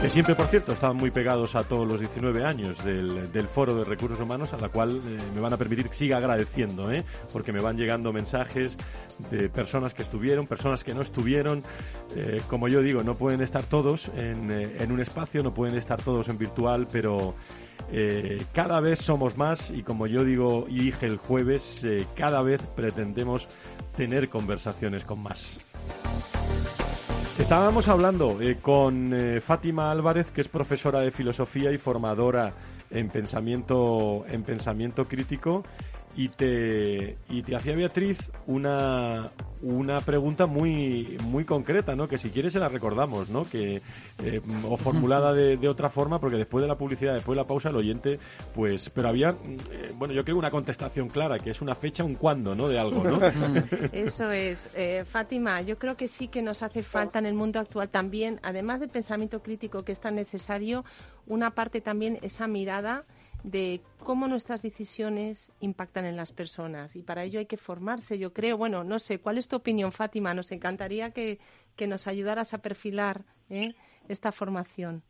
[0.00, 3.82] Que siempre, por cierto, están muy pegados a todos los 19 años del, Foro de
[3.82, 7.04] Recursos Humanos, a la cual eh, me van a permitir que siga agradeciendo, ¿eh?
[7.32, 8.76] porque me van llegando mensajes
[9.28, 11.64] de personas que estuvieron, personas que no estuvieron.
[12.14, 16.00] Eh, como yo digo, no pueden estar todos en, en un espacio, no pueden estar
[16.00, 17.34] todos en virtual, pero
[17.90, 22.42] eh, cada vez somos más y como yo digo y dije el jueves, eh, cada
[22.42, 23.48] vez pretendemos
[23.96, 25.58] tener conversaciones con más.
[27.38, 32.52] Estábamos hablando eh, con Fátima Álvarez, que es profesora de filosofía y formadora
[32.90, 35.62] en pensamiento, en pensamiento crítico
[36.18, 39.30] y te, y te hacía Beatriz una,
[39.62, 42.08] una pregunta muy, muy concreta, ¿no?
[42.08, 43.48] Que si quieres se la recordamos, ¿no?
[43.48, 43.80] Que,
[44.24, 47.68] eh, o formulada de, otra forma, porque después de la publicidad, después de la pausa,
[47.68, 48.18] el oyente,
[48.52, 52.16] pues, pero había, eh, bueno, yo creo una contestación clara, que es una fecha, un
[52.16, 52.66] cuándo, ¿no?
[52.66, 53.20] De algo, ¿no?
[53.92, 54.70] Eso es.
[54.74, 58.40] Eh, Fátima, yo creo que sí que nos hace falta en el mundo actual también,
[58.42, 60.84] además del pensamiento crítico que es tan necesario,
[61.28, 63.04] una parte también, esa mirada
[63.50, 66.96] de cómo nuestras decisiones impactan en las personas.
[66.96, 68.56] Y para ello hay que formarse, yo creo.
[68.56, 70.34] Bueno, no sé, ¿cuál es tu opinión, Fátima?
[70.34, 71.38] Nos encantaría que,
[71.86, 73.74] nos ayudaras a perfilar ¿eh?
[74.08, 75.02] esta formación.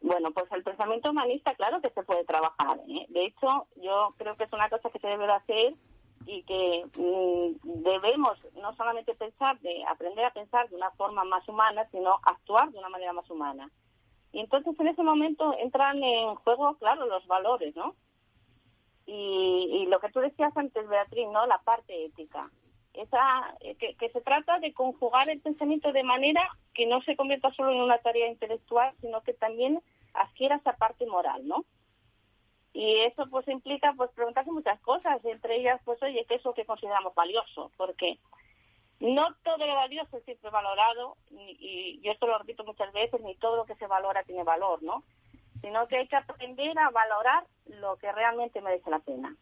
[0.00, 2.78] Bueno, pues el pensamiento humanista, claro que se puede trabajar.
[2.88, 3.06] ¿eh?
[3.08, 5.74] De hecho, yo creo que es una cosa que se debe hacer
[6.26, 11.48] y que mm, debemos no solamente pensar, de aprender a pensar de una forma más
[11.48, 13.70] humana, sino actuar de una manera más humana.
[14.32, 17.94] Y entonces en ese momento entran en juego, claro, los valores, ¿no?
[19.06, 21.46] Y, lo que tú decías antes, Beatriz, ¿no?
[21.46, 22.50] La parte ética.
[22.94, 27.16] Esa, eh, que, que se trata de conjugar el pensamiento de manera que no se
[27.16, 29.82] convierta solo en una tarea intelectual, sino que también
[30.14, 31.64] adquiera esa parte moral, ¿no?
[32.72, 36.54] Y eso pues implica pues preguntarse muchas cosas, entre ellas pues oye, ¿qué es lo
[36.54, 37.70] que consideramos valioso?
[37.76, 38.18] Porque
[39.02, 43.34] no todo lo valioso es siempre valorado, y yo esto lo repito muchas veces, ni
[43.34, 45.02] todo lo que se valora tiene valor, ¿no?
[45.60, 49.34] Sino que hay que aprender a valorar lo que realmente merece la pena.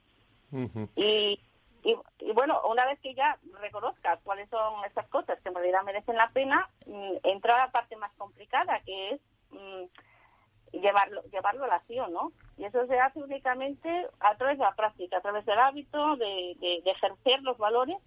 [0.96, 1.38] y,
[1.82, 6.16] y, bueno, una vez que ya reconozcas cuáles son esas cosas que en realidad merecen
[6.16, 9.20] la pena, mm, entra a la parte más complicada, que es
[9.50, 12.32] mm, llevarlo, llevarlo a la acción, ¿no?
[12.56, 16.56] Y eso se hace únicamente a través de la práctica, a través del hábito de,
[16.60, 17.98] de ejercer los valores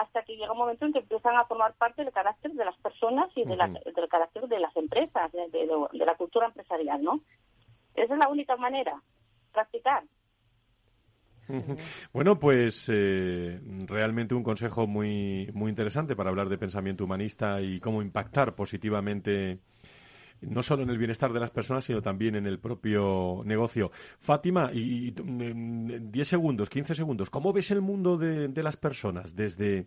[0.00, 2.76] hasta que llega un momento en que empiezan a formar parte del carácter de las
[2.78, 7.20] personas y de del carácter de las empresas, de, la cultura empresarial, ¿no?
[7.94, 9.02] Esa es la única manera,
[9.52, 10.04] practicar.
[12.12, 17.80] Bueno, pues eh, realmente un consejo muy, muy interesante para hablar de pensamiento humanista y
[17.80, 19.58] cómo impactar positivamente
[20.42, 23.90] no solo en el bienestar de las personas, sino también en el propio negocio.
[24.18, 29.86] Fátima, y, 10 segundos, 15 segundos, ¿cómo ves el mundo de, las personas desde,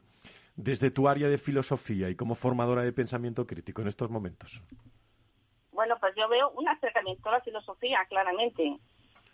[0.55, 4.61] desde tu área de filosofía y como formadora de pensamiento crítico en estos momentos?
[5.71, 8.77] Bueno, pues yo veo un acercamiento a la filosofía, claramente.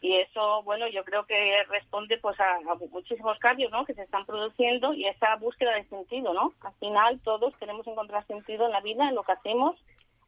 [0.01, 2.57] Y eso, bueno, yo creo que responde pues a,
[2.89, 3.85] muchísimos cambios, ¿no?
[3.85, 6.53] Que se están produciendo y esa búsqueda de sentido, ¿no?
[6.61, 9.75] Al final todos queremos encontrar sentido en la vida, en lo que hacemos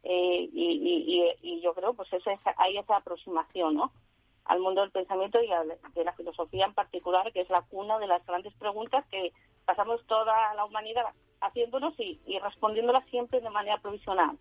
[0.04, 3.92] eh, y, yo creo pues eso hay esa aproximación ¿no?
[4.46, 8.08] al mundo del pensamiento y de la filosofía en particular, que es la cuna de
[8.08, 9.32] las grandes preguntas que
[9.66, 11.06] pasamos toda la humanidad
[11.40, 14.38] haciéndonos y, y respondiéndolas siempre de manera provisional.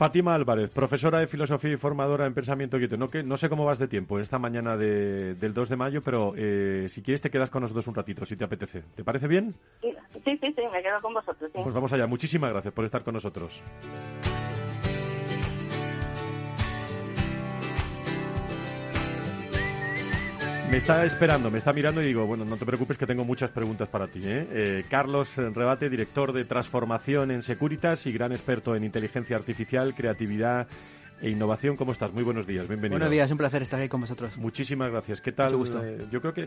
[0.00, 2.96] Fátima Álvarez, profesora de filosofía y formadora en pensamiento quieto.
[2.96, 6.32] No, que, no sé cómo vas de tiempo esta mañana del 2 de mayo, pero
[6.38, 8.82] eh, si quieres te quedas con nosotros un ratito, si te apetece.
[8.96, 9.54] ¿Te parece bien?
[9.82, 9.92] Sí,
[10.24, 11.50] sí, sí, me quedo con vosotros.
[11.52, 12.06] Pues vamos allá.
[12.06, 13.62] Muchísimas gracias por estar con nosotros.
[20.70, 23.50] Me está esperando, me está mirando y digo, bueno, no te preocupes que tengo muchas
[23.50, 24.20] preguntas para ti.
[24.22, 24.46] ¿eh?
[24.52, 30.68] Eh, Carlos Rebate, director de transformación en Securitas y gran experto en inteligencia artificial, creatividad
[31.20, 31.76] e innovación.
[31.76, 32.12] ¿Cómo estás?
[32.12, 33.00] Muy buenos días, bienvenido.
[33.00, 34.38] Buenos días, un placer estar aquí con vosotros.
[34.38, 35.20] Muchísimas gracias.
[35.20, 35.56] ¿Qué tal?
[35.56, 35.84] Mucho gusto.
[35.84, 36.46] Eh, yo creo que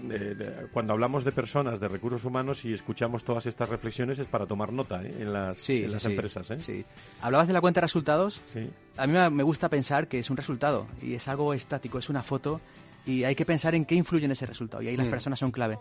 [0.71, 4.71] cuando hablamos de personas, de recursos humanos y escuchamos todas estas reflexiones es para tomar
[4.71, 6.47] nota en las, en las empresas.
[6.59, 6.85] Sí.
[7.19, 8.39] Hablabas de la cuenta de resultados.
[8.53, 8.69] Sí.
[8.95, 12.23] A mí me gusta pensar que es un resultado y es algo estático, es una
[12.23, 12.61] foto
[13.05, 15.11] y hay que pensar en qué influye en ese resultado y ahí las Mm.
[15.11, 15.77] personas son clave.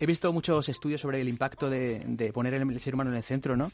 [0.00, 3.22] He visto muchos estudios sobre el impacto de, de poner el ser humano en el
[3.22, 3.70] centro, ¿no?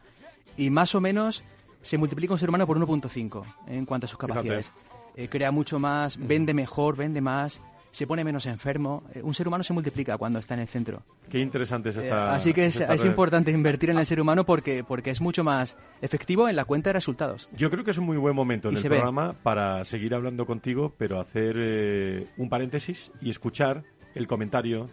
[0.57, 1.45] Y más o menos
[1.83, 4.73] se multiplica un ser humano por 1.5 en cuanto a sus capacidades.
[5.16, 9.03] Eh, crea mucho más, vende mejor, vende más, se pone menos enfermo.
[9.14, 11.03] Eh, un ser humano se multiplica cuando está en el centro.
[11.29, 12.35] Qué interesante es Eh, esta.
[12.35, 15.42] así que es, esta es importante invertir en el ser humano porque, porque es mucho
[15.44, 17.48] más efectivo en la cuenta de resultados.
[17.57, 18.88] Yo creo que es un muy buen momento en Y el ve.
[18.96, 23.83] programa para seguir hablando contigo, pero hacer eh, un paréntesis y escuchar
[24.14, 24.87] el comentario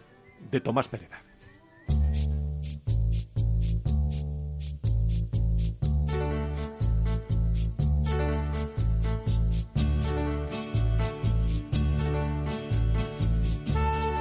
[0.50, 1.22] de Tomás Pereda.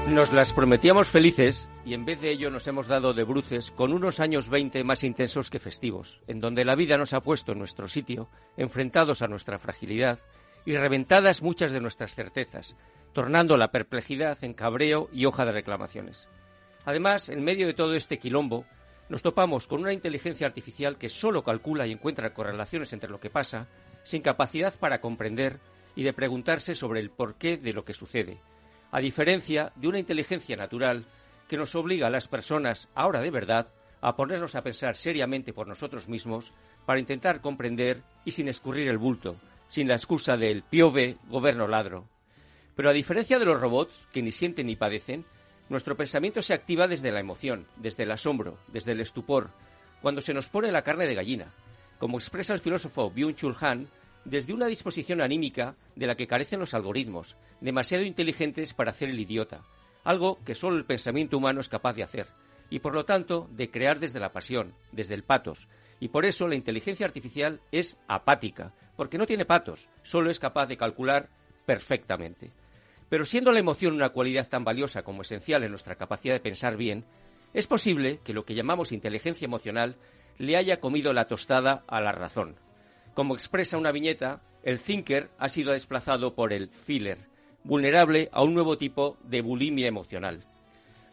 [0.08, 3.92] Nos las prometíamos felices y en vez de ello nos hemos dado de bruces con
[3.92, 7.60] unos años 20 más intensos que festivos, en donde la vida nos ha puesto en
[7.60, 10.20] nuestro sitio, enfrentados a nuestra fragilidad
[10.66, 12.78] y reventadas muchas de nuestras certezas,
[13.12, 16.30] tornando la perplejidad en cabreo y hoja de reclamaciones.
[16.86, 18.66] Además, en medio de todo este quilombo,
[19.10, 23.30] nos topamos con una inteligencia artificial que solo calcula y encuentra correlaciones entre lo que
[23.30, 23.68] pasa,
[24.06, 25.60] sin capacidad para comprender
[25.98, 28.40] y de preguntarse sobre el porqué de lo que sucede,
[28.92, 31.06] a diferencia de una inteligencia natural
[31.48, 33.68] que nos obliga a las personas, ahora de verdad,
[34.02, 36.54] a ponernos a pensar seriamente por nosotros mismos
[36.86, 42.08] para intentar comprender y sin escurrir el bulto, sin la excusa del piove, gobierno ladro.
[42.76, 45.26] Pero a diferencia de los robots, que ni sienten ni padecen,
[45.70, 49.50] nuestro pensamiento se activa desde la emoción, desde el asombro, desde el estupor,
[50.02, 51.54] cuando se nos pone la carne de gallina,
[51.98, 53.88] como expresa el filósofo Byung-Chul Han,
[54.28, 59.20] desde una disposición anímica de la que carecen los algoritmos, demasiado inteligentes para hacer el
[59.20, 59.62] idiota,
[60.04, 62.28] algo que solo el pensamiento humano es capaz de hacer,
[62.70, 65.70] y por lo tanto de crear desde la pasión, desde el patos,
[66.02, 70.68] y por eso la inteligencia artificial es apática, porque no tiene patos, solo es capaz
[70.68, 71.30] de calcular
[71.66, 72.52] perfectamente.
[73.08, 76.76] Pero siendo la emoción una cualidad tan valiosa como esencial en nuestra capacidad de pensar
[76.76, 77.06] bien,
[77.54, 79.96] es posible que lo que llamamos inteligencia emocional
[80.38, 82.67] le haya comido la tostada a la razón.
[83.18, 87.18] Como expresa una viñeta, el thinker ha sido desplazado por el feeler,
[87.64, 90.44] vulnerable a un nuevo tipo de bulimia emocional.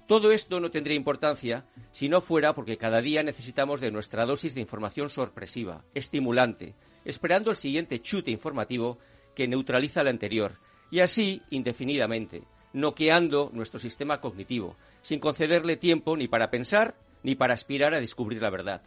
[0.07, 4.55] Todo esto no tendría importancia si no fuera porque cada día necesitamos de nuestra dosis
[4.55, 6.75] de información sorpresiva, estimulante,
[7.07, 8.99] esperando el siguiente chute informativo
[9.35, 10.59] que neutraliza el anterior,
[10.91, 12.43] y así indefinidamente,
[12.75, 18.43] noqueando nuestro sistema cognitivo, sin concederle tiempo ni para pensar ni para aspirar a descubrir
[18.43, 18.83] la verdad.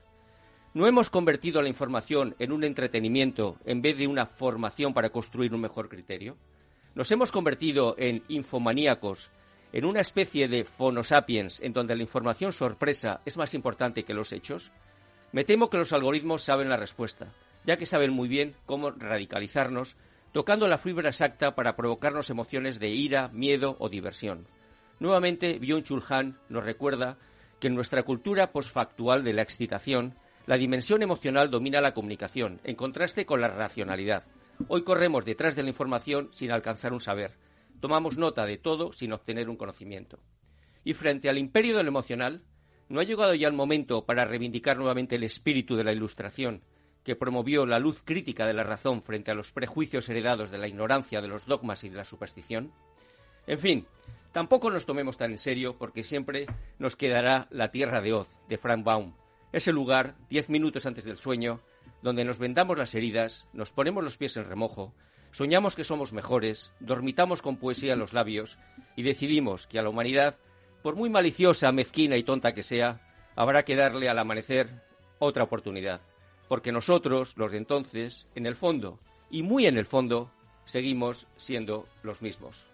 [0.73, 5.53] ¿No hemos convertido la información en un entretenimiento en vez de una formación para construir
[5.53, 6.37] un mejor criterio?
[6.93, 9.31] ¿Nos hemos convertido en infomaníacos,
[9.71, 14.33] en una especie de phonosapiens en donde la información sorpresa es más importante que los
[14.33, 14.71] hechos?
[15.31, 17.33] Me temo que los algoritmos saben la respuesta,
[17.65, 19.95] ya que saben muy bien cómo radicalizarnos,
[20.31, 24.47] tocando la fibra exacta para provocarnos emociones de ira, miedo o diversión.
[24.99, 27.17] Nuevamente, Byung-Chul Han nos recuerda
[27.59, 30.15] que en nuestra cultura posfactual de la excitación,
[30.47, 34.23] la dimensión emocional domina la comunicación, en contraste con la racionalidad.
[34.69, 37.33] Hoy corremos detrás de la información sin alcanzar un saber.
[37.81, 40.19] Tomamos nota de todo sin obtener un conocimiento.
[40.85, 42.43] Y frente al imperio del emocional,
[42.87, 46.63] ¿no ha llegado ya el momento para reivindicar nuevamente el espíritu de la Ilustración,
[47.03, 50.69] que promovió la luz crítica de la razón frente a los prejuicios heredados de la
[50.69, 52.71] ignorancia, de los dogmas y de la superstición?
[53.47, 53.85] En fin,
[54.31, 56.45] tampoco nos tomemos tan en serio porque siempre
[56.79, 59.13] nos quedará la tierra de Oz, de Frank Baum,
[59.51, 61.61] ese lugar, diez minutos antes del sueño,
[62.01, 64.93] donde nos vendamos las heridas, nos ponemos los pies en remojo,
[65.31, 68.57] soñamos que somos mejores, dormitamos con poesía en los labios
[68.95, 70.37] y decidimos que a la humanidad,
[70.83, 73.01] por muy maliciosa, mezquina y tonta que sea,
[73.35, 74.83] habrá que darle al amanecer
[75.19, 76.01] otra oportunidad.
[76.47, 80.31] Porque nosotros, los de entonces, en el fondo, y muy en el fondo,
[80.65, 82.65] seguimos siendo los mismos.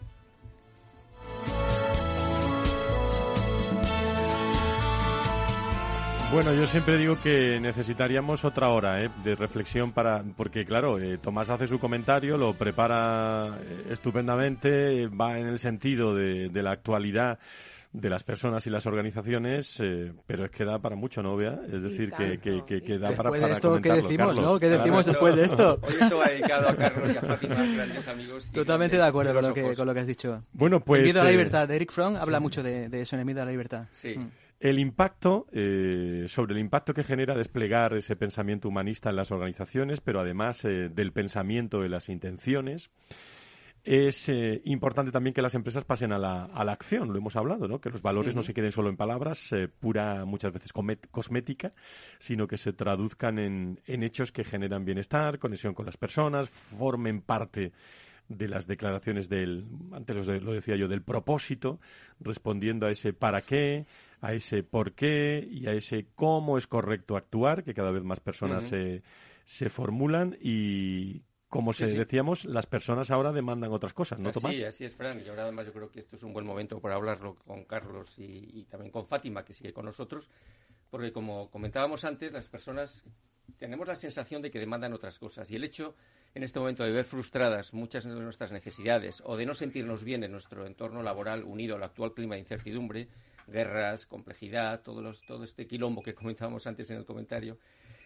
[6.33, 9.09] Bueno, yo siempre digo que necesitaríamos otra hora ¿eh?
[9.23, 15.37] de reflexión para, porque claro, eh, Tomás hace su comentario, lo prepara eh, estupendamente, va
[15.37, 17.37] en el sentido de, de la actualidad
[17.91, 21.59] de las personas y las organizaciones, eh, pero es que da para mucho, ¿no, Bea?
[21.71, 24.59] Es decir, que, que, que, da para, para esto, ¿qué decimos, no?
[24.59, 25.79] ¿Qué decimos después de esto?
[25.83, 28.51] Hoy esto va dedicado a Carlos y a Fátima, grandes amigos.
[28.51, 30.43] Totalmente de acuerdo con lo, que, con lo que has dicho.
[30.53, 31.01] Bueno, pues...
[31.01, 33.25] El miedo a la libertad, de Eric Fromm habla mucho de, de, eso, en el
[33.27, 33.85] miedo a la libertad.
[33.91, 34.17] Sí.
[34.17, 34.31] Mm.
[34.63, 39.99] El impacto, eh, sobre el impacto que genera desplegar ese pensamiento humanista en las organizaciones,
[39.99, 42.89] pero además eh, del pensamiento de las intenciones,
[43.83, 47.35] es eh, importante también que las empresas pasen a la, a la acción, lo hemos
[47.35, 47.81] hablado, ¿no?
[47.81, 51.73] que los valores no se queden solo en palabras, eh, pura muchas veces cosmética,
[52.19, 57.19] sino que se traduzcan en, en hechos que generan bienestar, conexión con las personas, formen
[57.19, 57.73] parte
[58.29, 61.79] de las declaraciones del, antes lo decía yo, del propósito,
[62.19, 63.85] respondiendo a ese para qué,
[64.21, 68.19] a ese por qué y a ese cómo es correcto actuar, que cada vez más
[68.19, 69.03] personas se,
[69.45, 71.21] se formulan y
[71.53, 74.55] como se decíamos, las personas ahora demandan otras cosas, ¿no, Tomás?
[74.55, 75.21] Sí, así es, Fran.
[75.23, 78.17] Y ahora además yo creo que esto es un buen momento para hablarlo con Carlos
[78.17, 80.27] y, y, también con Fátima, que sigue con nosotros,
[80.93, 83.03] porque como comentábamos antes, las personas
[83.57, 85.49] tenemos la sensación de que demandan otras cosas.
[85.49, 85.95] Y el hecho,
[86.35, 90.23] en este momento, de ver frustradas muchas de nuestras necesidades o de no sentirnos bien
[90.23, 93.07] en nuestro entorno laboral unido al actual clima de incertidumbre,
[93.47, 97.57] guerras, complejidad, todo, este quilombo que comentábamos antes en el comentario,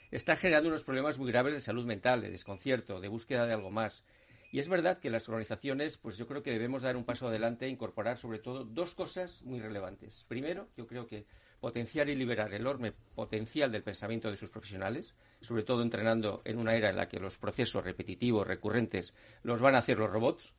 [0.09, 3.69] está generando unos problemas muy graves de salud mental, de desconcierto, de búsqueda de algo
[3.69, 4.05] más.
[4.49, 7.65] Y es verdad que las organizaciones, pues yo creo que debemos dar un paso adelante
[7.65, 10.23] e incorporar sobre todo dos cosas muy relevantes.
[10.29, 11.25] Primero, yo creo que
[11.59, 16.57] potenciar y liberar el enorme potencial del pensamiento de sus profesionales, sobre todo entrenando en
[16.57, 20.53] una era en la que los procesos repetitivos, recurrentes, los van a hacer los robots.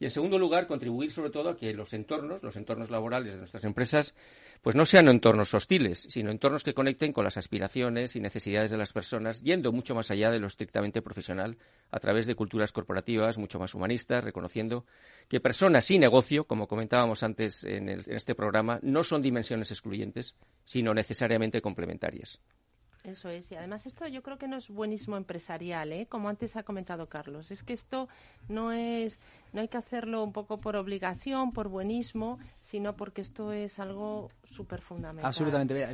[0.00, 3.38] Y en segundo lugar, contribuir sobre todo a que los entornos, los entornos laborales de
[3.38, 4.14] nuestras empresas,
[4.62, 8.76] pues no sean entornos hostiles, sino entornos que conecten con las aspiraciones y necesidades de
[8.76, 11.58] las personas, yendo mucho más allá de lo estrictamente profesional,
[11.90, 14.84] a través de culturas corporativas mucho más humanistas, reconociendo
[15.28, 20.36] que personas y negocio, como comentábamos antes en, en este programa, no son dimensiones excluyentes,
[20.64, 22.40] sino necesariamente complementarias.
[23.04, 26.06] Eso es, y además esto yo creo que no es buenísimo empresarial, ¿eh?
[26.06, 27.50] como antes ha comentado Carlos.
[27.50, 28.08] Es que esto
[28.48, 29.20] no es,
[29.52, 34.30] no hay que hacerlo un poco por obligación, por buenismo, sino porque esto es algo
[34.44, 35.26] súper fundamental.
[35.26, 35.86] Absolutamente.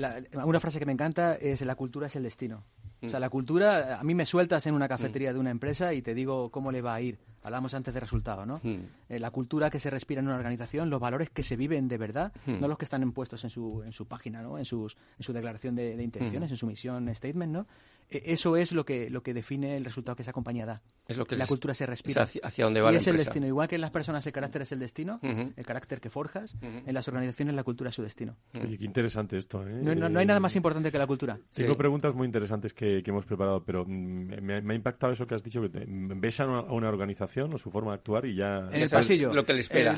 [0.45, 2.65] una frase que me encanta es la cultura es el destino.
[3.07, 6.03] O sea, la cultura, a mí me sueltas en una cafetería de una empresa y
[6.03, 7.19] te digo cómo le va a ir.
[7.43, 8.61] Hablamos antes de resultado, ¿no?
[8.65, 11.99] Eh, la cultura que se respira en una organización, los valores que se viven de
[11.99, 14.59] verdad, no los que están impuestos en su, en su página, ¿no?
[14.59, 17.67] En, sus, en su declaración de, intenciones, en su misión statement, ¿no?
[18.11, 20.83] E, eso es lo que, lo que define el resultado que esa compañía da.
[21.07, 22.23] Es lo que la cultura se respira.
[22.23, 23.47] hacia, dónde va y la es el destino.
[23.47, 26.95] Igual que en las personas el carácter es el destino, el carácter que forjas, en
[26.95, 28.37] las organizaciones la cultura es su destino.
[28.55, 29.67] Oye, qué interesante esto.
[29.67, 29.81] ¿eh?
[29.83, 31.39] No, hay nada más importante que la cultura.
[31.55, 35.43] Tengo preguntas muy interesantes que, hemos preparado, pero mm, me, ha impactado eso que has
[35.43, 38.69] dicho, que ves a una, organización o su forma de actuar y ya...
[38.71, 39.33] En el pasillo.
[39.33, 39.93] Lo que le espera.
[39.93, 39.97] Eh,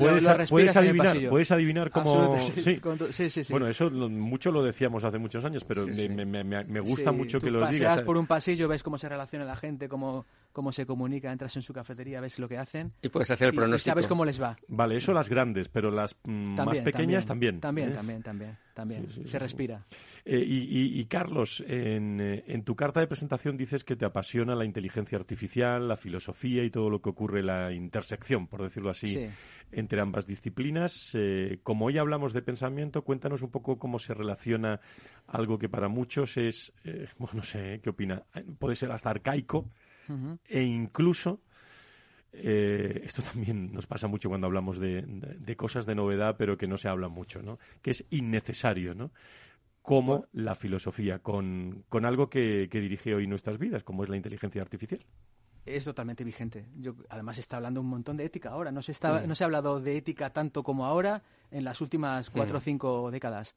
[0.49, 2.37] puedes, adivinar, puedes adivinar cómo...
[2.39, 2.79] Sí.
[3.29, 7.65] Sí, Bueno, eso mucho lo decíamos hace muchos años, pero me, gusta mucho que lo
[7.67, 8.03] digas.
[8.07, 10.25] Por un pasillo, ves cómo se relaciona la gente, cómo,
[10.57, 12.89] cómo se comunica, entras en su cafetería, ves lo que hacen.
[13.03, 13.91] Y puedes hacer el pronóstico.
[13.91, 14.57] Y sabes cómo les va.
[14.67, 17.59] Vale, eso las grandes, pero las mm, más pequeñas también.
[17.59, 19.07] También, también, también, también.
[19.27, 19.85] se respira.
[20.25, 24.65] Eh, y, Carlos, en, eh, en, tu carta de presentación dices que te apasiona la
[24.65, 29.29] inteligencia artificial, la filosofía y todo lo que ocurre, la intersección, por decirlo así,
[29.71, 31.11] entre ambas disciplinas.
[31.13, 34.79] Eh, como hoy hablamos de pensamiento, cuéntanos un poco cómo se relaciona
[35.27, 36.73] algo que para muchos es,
[37.19, 38.23] bueno, no sé, ¿qué opina?
[38.57, 39.69] Puede ser hasta arcaico
[40.47, 41.41] e incluso
[42.31, 46.77] esto también nos pasa mucho cuando hablamos de, de, cosas de novedad, pero que no
[46.77, 47.57] se habla mucho, ¿no?
[47.81, 49.11] Que es innecesario, ¿no?
[49.87, 54.17] como la filosofía, con, con algo que, que, dirige hoy nuestras vidas, como es la
[54.17, 54.99] inteligencia artificial.
[55.65, 56.65] Es totalmente vigente.
[56.75, 58.69] Yo, además, se está hablando un montón de ética ahora.
[58.69, 62.29] No se, está, no se ha hablado de ética tanto como ahora en las últimas
[62.29, 63.55] cuatro o cinco décadas.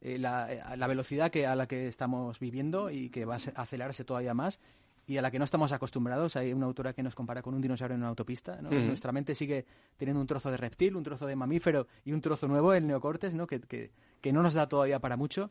[0.00, 3.62] Eh, la, eh, la, velocidad que, a la que estamos viviendo y que va a
[3.62, 4.60] acelerarse todavía más
[5.06, 6.36] y a la que no estamos acostumbrados.
[6.36, 8.60] Hay una autora que nos compara con un dinosaurio en una autopista.
[8.62, 12.48] Nuestra mente sigue teniendo un trozo de reptil, un trozo de mamífero y un trozo
[12.48, 13.46] nuevo, el neocortes, ¿no?
[13.46, 13.90] que, que,
[14.20, 15.50] que no nos da todavía para mucho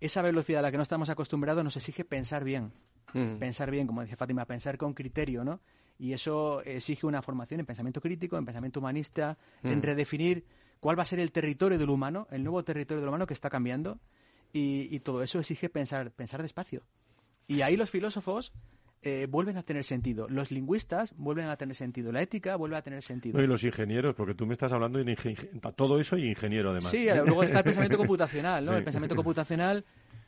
[0.00, 2.72] esa velocidad a la que no estamos acostumbrados nos exige pensar bien.
[3.12, 3.38] Mm.
[3.38, 5.60] Pensar bien, como decía Fátima, pensar con criterio, ¿no?
[5.98, 10.44] Y eso exige una formación en pensamiento crítico, en pensamiento humanista, en redefinir
[10.80, 13.48] cuál va a ser el territorio del humano, el nuevo territorio del humano que está
[13.48, 14.00] cambiando.
[14.52, 16.82] Y, todo eso exige pensar, pensar despacio.
[17.46, 18.52] Y ahí los filósofos
[19.06, 20.26] eh, vuelven a tener sentido.
[20.30, 22.10] Los lingüistas vuelven a tener sentido.
[22.10, 23.40] La ética vuelve a tener sentido.
[23.40, 25.04] y los ingenieros, porque tú me estás hablando de
[25.76, 26.90] todo eso y ingeniero además.
[26.90, 28.72] Sí, luego está el pensamiento computacional, ¿no?
[28.76, 29.84] el pensamiento computacional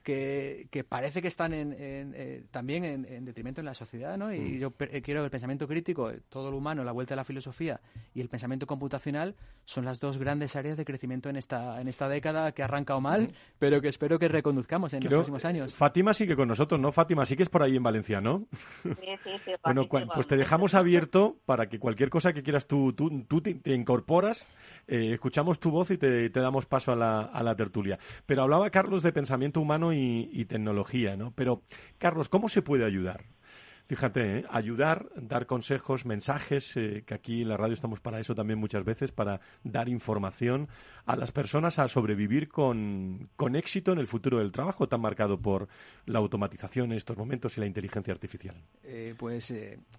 [0.06, 4.16] que, que parece que están en, en, eh, también en, en, detrimento en la sociedad,
[4.16, 4.32] ¿no?
[4.32, 4.58] Y Mm.
[4.60, 7.80] yo eh, quiero el pensamiento crítico, eh, todo lo humano, la vuelta a la filosofía
[8.14, 9.34] y el pensamiento computacional
[9.64, 13.00] son las dos grandes áreas de crecimiento en esta, en esta década que ha arrancado
[13.00, 15.74] mal, pero que espero que reconduzcamos en Creo- los próximos años.
[15.74, 16.92] Fátima sigue con nosotros, ¿no?
[16.92, 18.46] Fátima, sí que es por ahí en Valencia, ¿no?
[18.84, 18.90] Sí,
[19.24, 23.24] sí, sí, Bueno, pues te dejamos abierto para que cualquier cosa que quieras tú, tú,
[23.26, 24.46] tú te, te incorporas,
[24.86, 27.98] eh, escuchamos tu voz y te, te damos paso a la, a la tertulia.
[28.26, 31.32] Pero hablaba Carlos de pensamiento humano y, y tecnología, ¿no?
[31.32, 31.62] Pero,
[31.98, 33.24] Carlos, ¿cómo se puede ayudar?
[33.88, 34.44] Fíjate, ¿eh?
[34.50, 38.84] ayudar, dar consejos, mensajes, eh, que aquí en la radio estamos para eso también muchas
[38.84, 40.66] veces, para dar información
[41.04, 45.38] a las personas a sobrevivir con, con éxito en el futuro del trabajo tan marcado
[45.38, 45.68] por
[46.04, 48.56] la automatización en estos momentos y la inteligencia artificial.
[48.82, 49.54] Eh, pues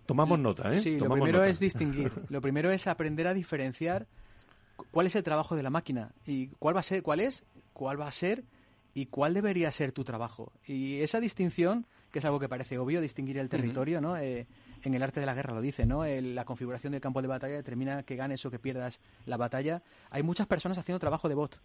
[0.06, 0.74] Tomamos nota, ¿eh?
[0.76, 1.48] Sí, lo primero nota.
[1.48, 2.12] es distinguir.
[2.30, 4.06] Lo primero es aprender a diferenciar
[4.76, 7.46] cu- cuál es el trabajo de la máquina y cuál va a ser, cuál es,
[7.72, 8.44] cuál va a ser
[8.98, 10.52] y cuál debería ser tu trabajo.
[10.66, 14.18] Y esa distinción, que es algo que parece obvio, distinguir el territorio, ¿no?
[14.18, 14.48] Eh,
[14.84, 16.04] en el arte de la guerra lo dice, ¿no?
[16.04, 19.84] El- la configuración del campo de batalla determina que ganes o que pierdas la batalla.
[20.10, 21.60] Hay muchas personas haciendo trabajo de bot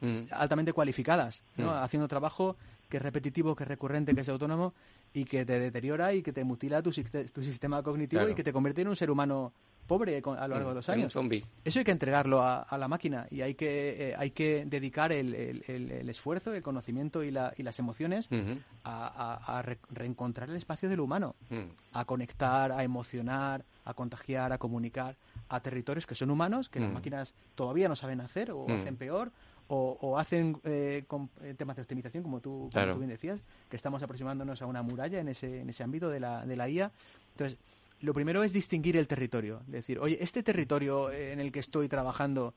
[0.00, 0.28] Mm.
[0.30, 1.66] altamente cualificadas, ¿no?
[1.72, 1.82] Mm.
[1.82, 2.56] haciendo trabajo
[2.88, 4.72] que es repetitivo, que es recurrente, que es autónomo
[5.12, 8.30] y que te deteriora y que te mutila tu, siste- tu sistema cognitivo Claro.
[8.32, 9.52] y que te convierte en un ser humano
[9.88, 11.16] pobre a lo largo Mm, de los años.
[11.64, 15.10] Eso hay que entregarlo a, a la máquina y hay que, eh, hay que dedicar
[15.10, 18.58] el, el- el- el esfuerzo, el conocimiento y, la- y las emociones Ujú.
[18.84, 19.06] a,
[19.44, 21.72] a- a re- reencontrar el espacio del humano, Mm.
[21.94, 25.16] a conectar, a emocionar, a contagiar, a comunicar
[25.48, 26.94] a territorios que son humanos, que las Mm.
[26.94, 29.32] máquinas todavía no saben hacer o hacen peor
[29.68, 32.92] o, o hacen eh, con eh, temas de optimización, como tú, como Claro.
[32.92, 36.20] tú bien decías, que estamos aproximándonos a una muralla en ese, en ese ámbito de
[36.20, 36.90] la, de la IA.
[37.32, 37.58] Entonces,
[38.00, 39.62] lo primero es distinguir el territorio.
[39.66, 42.54] Decir, oye, este territorio eh, en el que estoy trabajando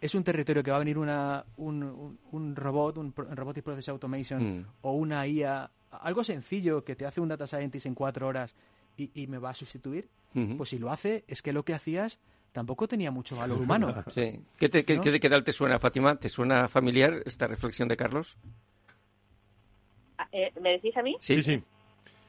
[0.00, 3.88] es un territorio que va a venir una, un, un- un robot, un Robotic Process
[3.88, 4.66] Automation Mm.
[4.82, 8.54] o una IA, algo sencillo que te hace un data scientist en cuatro horas
[8.96, 10.08] y, y me va a sustituir.
[10.56, 12.18] Pues si lo hace, es que lo que hacías
[12.52, 13.94] tampoco tenía mucho valor humano.
[14.08, 14.40] Sí.
[14.58, 15.02] ¿Qué, te- qué- ¿No?
[15.02, 16.16] qué- qué tal te suena, Fátima?
[16.16, 18.36] ¿Te suena familiar esta reflexión de Carlos?
[20.18, 21.16] Ah, eh, ¿Me decís a mí?
[21.20, 21.42] Sí, sí.
[21.42, 21.62] sí.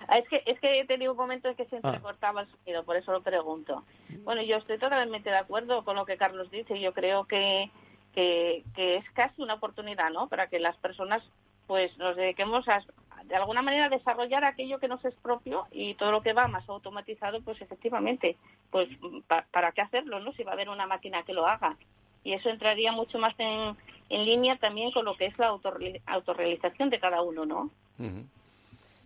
[0.07, 1.79] Ah, Es que, es que he tenido un momento en que se Ah.
[1.83, 3.83] entrecortaba el sonido, por eso lo pregunto.
[4.23, 6.79] Bueno, yo estoy totalmente de acuerdo con lo que Carlos dice.
[6.79, 7.69] Yo creo que,
[8.13, 10.27] que, que es casi una oportunidad, ¿no?
[10.27, 11.23] Para que las personas,
[11.67, 12.81] pues, nos dediquemos a,
[13.25, 16.47] de alguna manera, a desarrollar aquello que nos es propio y todo lo que va
[16.47, 18.35] más automatizado, pues, efectivamente,
[18.69, 18.89] pues,
[19.27, 20.31] pa- ¿para qué hacerlo, no?
[20.33, 21.77] Si va a haber una máquina que lo haga.
[22.25, 23.75] Y eso entraría mucho más en,
[24.09, 27.69] en línea también con lo que es la autorreali- autorrealización de cada uno, ¿no?
[27.99, 28.25] Ujú.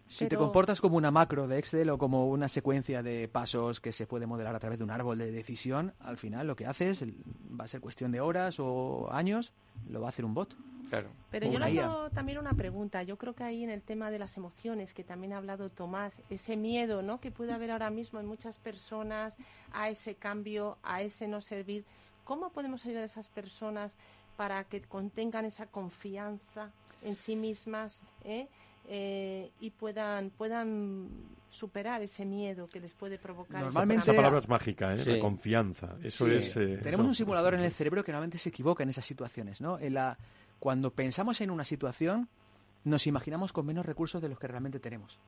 [0.07, 3.81] Si te Pero- comportas como una macro de Excel o como una secuencia de pasos
[3.81, 6.65] que se puede modelar a través de un árbol de decisión, al final lo que
[6.65, 9.51] haces va a ser cuestión de horas o años,
[9.89, 10.55] lo va a hacer un bot.
[10.89, 11.09] Claro.
[11.29, 11.59] Pero yo IA.
[11.59, 13.03] lanzo también una pregunta.
[13.03, 16.21] Yo creo que ahí en el tema de las emociones, que también ha hablado Tomás,
[16.29, 17.19] ese miedo ¿no?
[17.19, 19.35] que puede haber ahora mismo en muchas personas
[19.73, 21.83] a ese cambio, a ese no servir,
[22.23, 23.97] ¿cómo podemos ayudar a esas personas
[24.37, 28.47] para que contengan esa confianza en sí mismas eh?
[28.89, 31.09] Eh, y puedan, puedan
[31.49, 33.61] superar ese miedo que les puede provocar?
[33.61, 34.97] Normalmente- Esa palabra es mágica, ¿eh?
[34.97, 35.11] Sí.
[35.11, 35.95] La confianza.
[36.03, 36.33] Eso Sí.
[36.35, 36.55] es...
[36.57, 39.59] eh, Tenemos eso- un simulador en el cerebro que normalmente se equivoca en esas situaciones,
[39.61, 39.77] ¿no?
[39.79, 40.17] En la,
[40.59, 42.29] cuando pensamos en una situación,
[42.85, 45.19] nos imaginamos con menos recursos de los que realmente tenemos.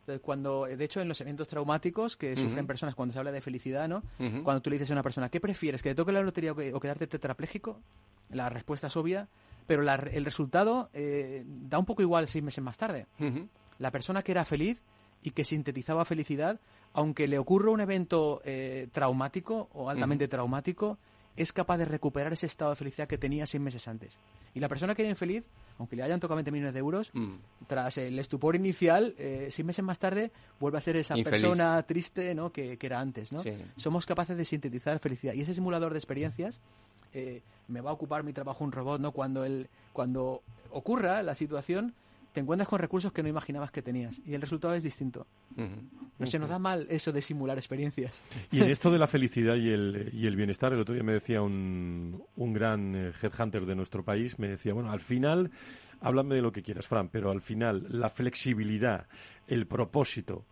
[0.00, 3.40] Entonces, cuando, de hecho, en los eventos traumáticos que sufren personas cuando se habla de
[3.40, 4.02] felicidad, ¿no?
[4.44, 5.82] Cuando tú le dices a una persona, ¿qué prefieres?
[5.82, 7.78] ¿Que te toque la lotería o, que- o quedarte tetrapléjico?
[8.30, 9.28] La respuesta es obvia,
[9.70, 13.06] pero la- el resultado eh, da un poco igual seis meses más tarde.
[13.78, 14.82] La persona que era feliz
[15.22, 16.58] y que sintetizaba felicidad,
[16.92, 20.98] aunque le ocurra un evento eh, traumático o altamente traumático,
[21.36, 24.18] es capaz de recuperar ese estado de felicidad que tenía seis meses antes.
[24.54, 25.44] Y la persona que era infeliz,
[25.78, 27.34] aunque le hayan tocado 20 millones de euros, Mm.
[27.68, 31.40] tras el estupor inicial, eh, seis meses más tarde, vuelve a ser esa Infeliz.
[31.40, 32.50] persona triste ¿no?
[32.50, 33.30] que, que era antes.
[33.30, 33.40] ¿no?
[33.44, 33.52] Sí.
[33.76, 35.34] Somos capaces de sintetizar felicidad.
[35.34, 36.60] Y ese simulador de experiencias
[37.14, 39.12] eh, me va a ocupar mi trabajo un robot, ¿no?
[39.12, 41.94] Cuando, el, cuando ocurra la situación,
[42.32, 44.20] te encuentras con recursos que no imaginabas que tenías.
[44.24, 45.26] Y el resultado es distinto.
[46.18, 48.22] No se nos da mal eso de simular experiencias.
[48.52, 51.14] Y en esto de la felicidad y el, y el bienestar, el otro día me
[51.14, 55.50] decía un, un gran eh, headhunter de nuestro país, me decía, bueno, al final,
[56.00, 59.06] háblame de lo que quieras, Fran, pero al final la flexibilidad,
[59.48, 60.44] el propósito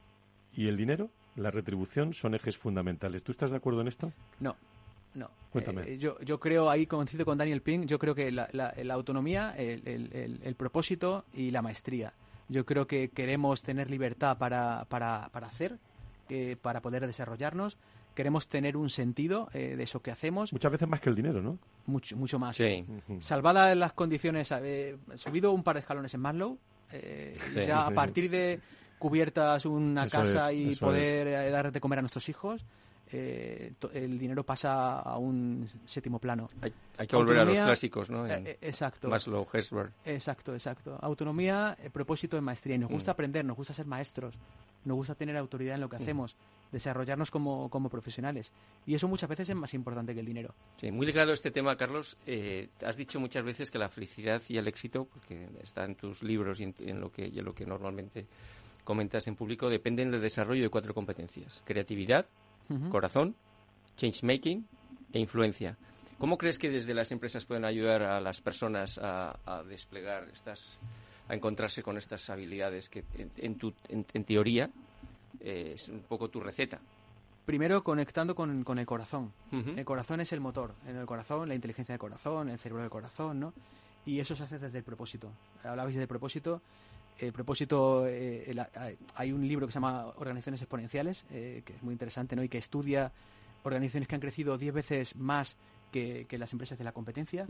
[0.52, 3.22] y el dinero, la retribución, son ejes fundamentales.
[3.22, 4.12] ¿Tú estás de acuerdo en esto?
[4.40, 4.56] No,
[5.18, 5.30] no.
[5.50, 5.82] Cuéntame.
[5.82, 8.94] Eh, yo, yo creo, ahí coincido con Daniel Pink, yo creo que la, la- la
[8.94, 12.12] autonomía, el, el- el- el propósito y la maestría.
[12.48, 15.78] Yo creo que queremos tener libertad para, para, para hacer,
[16.30, 17.76] eh, para poder desarrollarnos.
[18.14, 21.40] Queremos tener un sentido eh, de eso que hacemos, Muchas veces más que el dinero,
[21.40, 21.58] ¿no?
[21.86, 22.56] mucho, mucho más.
[22.56, 22.84] Sí.
[23.20, 26.58] Salvadas las condiciones, eh, subido un par de escalones en Maslow,
[26.90, 28.60] Eh, ya a partir de
[28.98, 32.64] cubiertas una casa y poder eh, dar de comer a nuestros hijos,
[33.10, 36.48] eh, el dinero pasa a un séptimo plano.
[36.96, 38.26] Hay, que volver a los clásicos, ¿no?
[38.26, 39.08] exacto.
[39.08, 39.92] Maslow, Hesberg.
[40.04, 40.98] Exacto, exacto.
[41.00, 42.76] Autonomía, propósito de maestría.
[42.76, 43.14] Y nos gusta mm.
[43.14, 44.34] aprender, nos gusta ser maestros,
[44.84, 46.02] nos gusta tener autoridad en lo que mm.
[46.02, 46.36] hacemos
[46.72, 48.52] desarrollarnos como, como, profesionales.
[48.86, 50.54] Y eso muchas veces es más importante que el dinero.
[50.76, 52.16] Sí, muy ligado a este tema, Carlos.
[52.26, 56.22] Eh, has dicho muchas veces que la felicidad y el éxito, porque está en tus
[56.22, 58.26] libros y en, lo, que, y en lo que normalmente
[58.84, 61.62] comentas en público, dependen del desarrollo de cuatro competencias.
[61.64, 62.26] Creatividad,
[62.90, 63.34] corazón,
[63.96, 64.66] change making
[65.12, 65.76] e influencia.
[66.18, 70.78] ¿Cómo crees que desde las empresas pueden ayudar a las personas a, desplegar estas,
[71.28, 73.04] a encontrarse con estas habilidades que
[73.36, 74.70] en, tu, en teoría
[75.40, 76.80] eh, es un poco tu receta.
[77.44, 79.32] Primero conectando con, con el corazón.
[79.50, 80.74] El corazón es el motor.
[80.86, 83.54] En el corazón, la inteligencia del corazón, el cerebro del corazón, ¿no?
[84.04, 85.30] Y eso se hace desde el propósito.
[85.64, 86.60] Hablabais del propósito.
[87.18, 88.54] El propósito, eh,
[89.14, 92.42] hay un libro que se llama Organizaciones Exponenciales, eh, que es muy interesante, ¿no?
[92.42, 93.12] Y que estudia
[93.64, 95.56] organizaciones que han crecido 10 veces más
[95.90, 97.46] que, las empresas de la competencia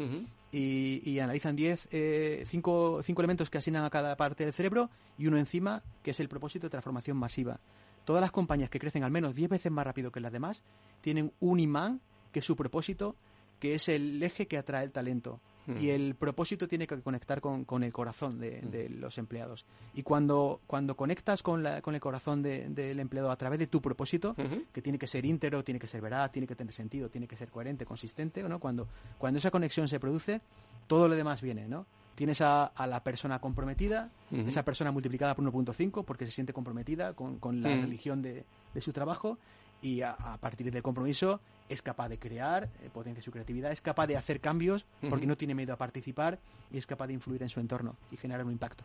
[0.53, 4.91] y, y, analizan 10, eh, cinco, cinco elementos que asignan a cada parte del cerebro
[5.19, 7.61] y uno encima que es el propósito de transformación masiva.
[8.05, 10.63] Todas las compañías que crecen al menos 10 veces más rápido que las demás
[11.01, 12.01] tienen un imán
[12.33, 13.17] que es su propósito,
[13.61, 15.41] que es el eje que atrae el talento.
[15.81, 19.67] Y el propósito tiene que conectar con, con el corazón de, los empleados.
[19.95, 23.81] Y cuando, cuando conectas con, la, con el corazón del empleado a través de tu
[23.83, 24.35] propósito,
[24.73, 27.37] que tiene que ser íntegro, tiene que ser veraz, tiene que tener sentido, tiene que
[27.37, 28.59] ser coherente, consistente, ¿no?
[28.59, 28.89] cuando,
[29.19, 30.41] cuando esa conexión se produce,
[30.87, 31.87] todo lo demás viene, ¿no?
[32.15, 37.15] Tienes a, a la persona comprometida, esa persona multiplicada por 1.5 porque se siente comprometida
[37.15, 38.45] con, con la religión de,
[38.75, 39.39] de su trabajo
[39.83, 44.07] y a, partir del compromiso es capaz de crear, eh, potencia su creatividad, es capaz
[44.07, 46.39] de hacer cambios porque no tiene miedo a participar
[46.73, 48.85] y es capaz de influir en su entorno y generar un impacto.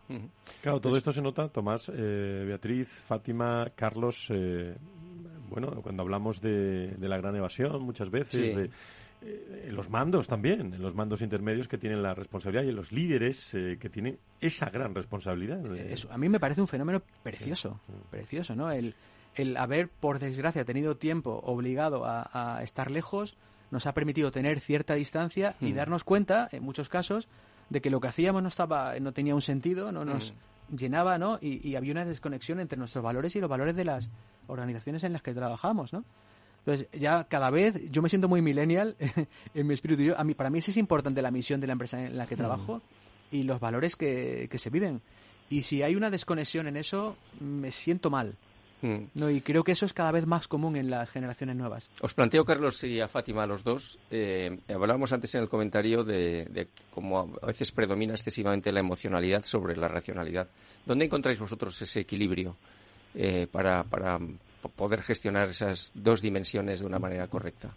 [0.60, 4.76] Claro, todo pues esto se nota, Tomás, eh, Beatriz, Fátima, Carlos, eh,
[5.48, 8.70] bueno, cuando hablamos de, la gran evasión muchas veces, de
[9.22, 12.92] en los mandos también, en los mandos intermedios que tienen la responsabilidad y en los
[12.92, 15.64] líderes que tienen esa gran responsabilidad.
[15.74, 17.80] Eso, a mí me parece un fenómeno precioso,
[18.10, 18.70] precioso, ¿no?
[18.70, 18.94] El,
[19.34, 23.36] el haber, por desgracia, tenido tiempo obligado a, estar lejos,
[23.70, 25.76] nos ha permitido tener cierta distancia y hmm.
[25.76, 27.28] darnos cuenta, en muchos casos,
[27.70, 30.76] de que lo que hacíamos no estaba, no tenía un sentido, no nos hmm.
[30.76, 31.38] llenaba, ¿no?
[31.40, 34.10] Y, había una desconexión entre nuestros valores y los valores de las
[34.46, 36.04] organizaciones en las que trabajamos, ¿no?
[36.60, 38.96] Entonces, ya cada vez, yo me siento muy millennial
[39.54, 40.02] en mi espíritu.
[40.02, 42.26] Yo, a mí, para mí sí es importante la misión de la empresa en la
[42.26, 42.38] que hmm.
[42.38, 42.82] trabajo
[43.30, 45.02] y los valores que, que se viven.
[45.50, 48.36] Y si hay una desconexión en eso, me siento mal.
[48.84, 49.06] Mm.
[49.14, 51.88] No, y creo que eso es cada vez más común en las generaciones nuevas.
[52.02, 53.98] Os planteo, Carlos y a Fátima, los dos.
[54.10, 59.74] Eh, hablábamos antes en el comentario de, cómo a veces predomina excesivamente la emocionalidad sobre
[59.74, 60.48] la racionalidad.
[60.84, 62.56] ¿Dónde encontráis vosotros ese equilibrio
[63.14, 63.84] eh, para
[64.76, 67.74] poder gestionar esas dos dimensiones de una manera correcta?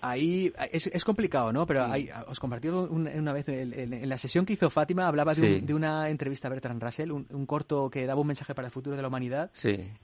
[0.00, 1.66] Ahí es, es, complicado, ¿no?
[1.66, 1.92] Pero mm.
[2.28, 6.50] os compartí una vez en, la sesión que hizo Fátima, hablaba de, una entrevista a
[6.50, 9.50] Bertrand Russell, un, corto que daba un mensaje para el futuro de la humanidad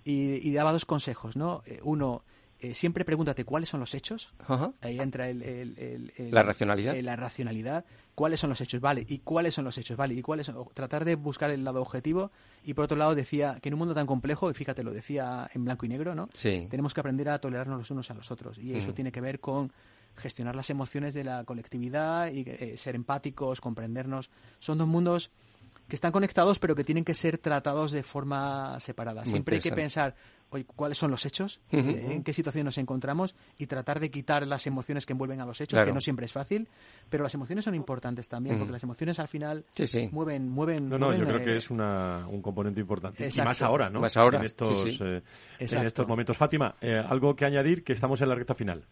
[0.04, 1.62] y, daba dos consejos, ¿no?
[1.66, 2.22] Eh, uno,
[2.58, 4.32] eh, siempre pregúntate cuáles son los hechos.
[4.80, 6.96] Ahí entra el, la racionalidad.
[6.96, 7.84] Eh, la racionalidad.
[8.14, 8.80] ¿Cuáles son los hechos?
[8.80, 9.04] Vale.
[9.06, 9.96] ¿Y cuáles son los hechos?
[9.96, 10.14] Vale.
[10.14, 12.30] ¿Y cuáles Tratar de buscar el lado objetivo.
[12.64, 15.50] Y por otro lado decía que en un mundo tan complejo, y fíjate, lo decía
[15.52, 16.30] en blanco y negro, ¿no?
[16.32, 16.66] Sí.
[16.70, 18.58] Tenemos que aprender a tolerarnos los unos a los otros.
[18.58, 18.94] Y eso mm.
[18.94, 19.70] tiene que ver con
[20.16, 24.30] gestionar las emociones de la colectividad y eh, ser empáticos, comprendernos.
[24.60, 25.30] Son dos mundos
[25.88, 29.24] que están conectados pero que tienen que ser tratados de forma separada.
[29.24, 30.14] Siempre hay que pensar
[30.74, 34.66] cuáles son los hechos, eh, en qué situación nos encontramos y tratar de quitar las
[34.66, 36.68] emociones que envuelven a los hechos, que no siempre es fácil,
[37.08, 39.64] pero las emociones son importantes también, porque las emociones al final
[40.12, 40.88] mueven, mueven.
[40.88, 43.28] No, no, yo creo que eh, es una, un componente importante.
[43.28, 44.00] Y más ahora, ¿no?
[44.00, 44.38] Más ahora.
[44.38, 45.22] En estos, en
[45.58, 46.36] estos momentos.
[46.36, 46.76] Fátima,
[47.08, 48.84] algo que añadir, que estamos en la recta final.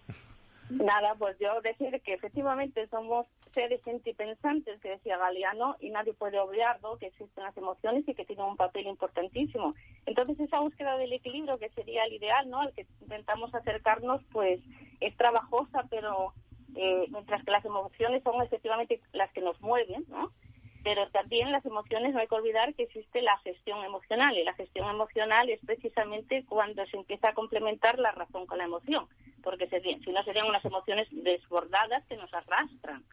[0.71, 6.39] Nada, pues yo decir que efectivamente somos seres sentipensantes, que decía Galeano, y nadie puede
[6.39, 9.75] obviarlo, que existen las emociones y que tienen un papel importantísimo.
[10.07, 12.61] Entonces, esa búsqueda del equilibrio, que sería el ideal, ¿no?
[12.61, 14.61] Al que intentamos acercarnos, pues
[15.01, 16.35] es trabajosa, pero
[16.77, 20.33] eh, mientras que las emociones son efectivamente las que nos mueven, ¿no?
[20.83, 24.53] pero también las emociones no hay que olvidar que existe la gestión emocional y la
[24.53, 29.09] gestión emocional es precisamente cuando se empieza a complementar la razón con la emoción
[29.45, 33.05] porque si no serían unas emociones desbordadas que nos arrastran.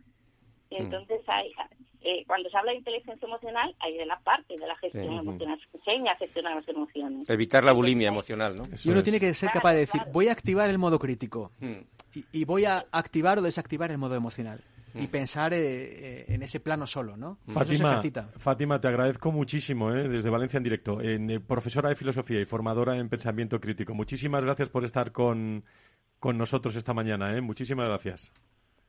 [0.71, 0.85] Y mm.
[0.85, 1.51] entonces hay,
[2.01, 5.59] eh, cuando se habla de inteligencia emocional, hay de la parte de la gestión emocional,
[5.59, 7.29] se enseña a gestionar las emociones.
[7.29, 8.63] Evitar la bulimia emocional, ¿no?
[8.83, 12.15] y uno tiene que ser capaz de decir, voy a activar el modo crítico mm.
[12.31, 14.63] y, voy a activar o desactivar el modo emocional.
[14.93, 17.37] y pensar eh, en ese plano solo, ¿no?
[17.47, 18.01] Fátima,
[18.37, 23.07] Fátima, te agradezco muchísimo desde Valencia en directo, en, profesora de filosofía y formadora en
[23.07, 23.93] pensamiento crítico.
[23.93, 25.63] Muchísimas gracias por estar con,
[26.19, 27.39] con nosotros esta mañana.
[27.41, 28.33] Muchísimas gracias.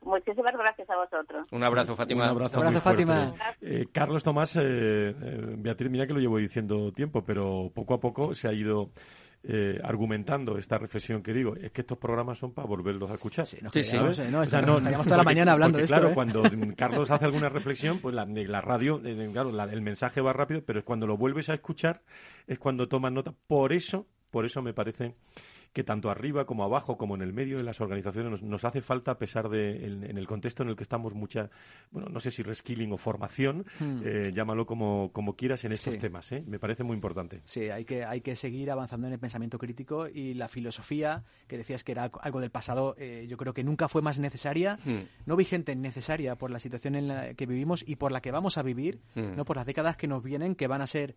[0.04, 1.44] Muchísimas gracias a vosotros.
[1.52, 2.24] Un abrazo, Fátima.
[2.24, 3.34] Un abrazo, Fátima.
[3.60, 5.14] Eh, Carlos Tomás, eh, eh,
[5.58, 8.90] Beatriz, mira que lo llevo diciendo tiempo, pero poco a poco se ha ido
[9.82, 11.56] argumentando esta reflexión que digo.
[11.56, 13.44] Es que estos programas son para volverlos a escuchar.
[13.44, 13.96] Sí, sí,
[14.30, 15.96] no, estaríamos toda la mañana hablando de esto.
[15.96, 16.42] Claro, cuando
[16.76, 19.00] Carlos hace alguna reflexión, pues la, la radio,
[19.32, 22.02] claro, el mensaje va rápido, pero es cuando lo vuelves a escuchar,
[22.46, 23.34] es cuando tomas nota.
[23.48, 25.16] Por eso, por eso me parece
[25.72, 29.12] que tanto arriba como abajo, como en el medio de las organizaciones, nos, hace falta,
[29.12, 31.50] a pesar de en, el contexto en el que estamos, mucha,
[31.90, 34.00] bueno, no sé si reskilling o formación, hmm.
[34.04, 36.30] eh, llámalo como, como quieras en estos temas.
[36.32, 36.44] ¿eh?
[36.46, 37.40] Me parece muy importante.
[37.46, 41.56] Sí, hay que, hay que seguir avanzando en el pensamiento crítico y la filosofía, que
[41.56, 45.00] decías que era algo del pasado, eh, yo creo que nunca fue más necesaria, hmm.
[45.24, 48.58] no vigente, necesaria por la situación en la que vivimos y por la que vamos
[48.58, 49.36] a vivir, hmm.
[49.36, 51.16] no por las décadas que nos vienen, que van a ser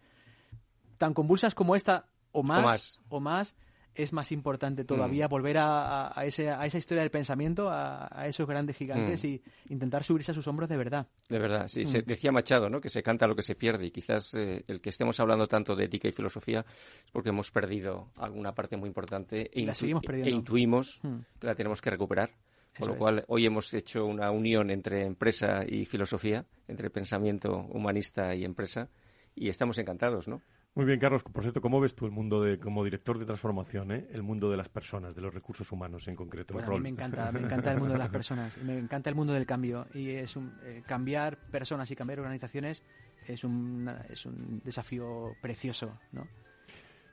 [0.97, 3.55] tan convulsas como esta o más, o más
[3.95, 5.29] es más importante todavía mm.
[5.29, 9.27] volver a, a, ese, a, esa historia del pensamiento, a, esos grandes gigantes mm.
[9.27, 11.07] y intentar subirse a sus hombros de verdad.
[11.29, 11.85] De verdad, sí.
[11.85, 12.05] Se mm.
[12.05, 12.81] decía Machado, ¿no?
[12.81, 15.75] Que se canta lo que se pierde y quizás eh, el que estemos hablando tanto
[15.75, 16.65] de ética y filosofía
[17.05, 20.99] es porque hemos perdido alguna parte muy importante e, e intuimos
[21.39, 22.31] que la tenemos que recuperar.
[22.77, 28.35] Con lo cual, hoy hemos hecho una unión entre empresa y filosofía, entre pensamiento humanista
[28.35, 28.89] y empresa,
[29.33, 30.41] y estamos encantados, ¿no?
[30.75, 31.23] Muy bien, Carlos.
[31.23, 34.07] Por cierto, ¿cómo ves tú el mundo de, como director de transformación, eh?
[34.11, 36.59] el mundo de las personas, de los recursos humanos en concreto?
[36.59, 39.31] a mí me encanta, me encanta el mundo de las personas, me encanta el mundo
[39.31, 42.83] del cambio y es un, eh, cambiar personas y cambiar organizaciones
[43.25, 46.27] es un, es un desafío precioso, ¿no?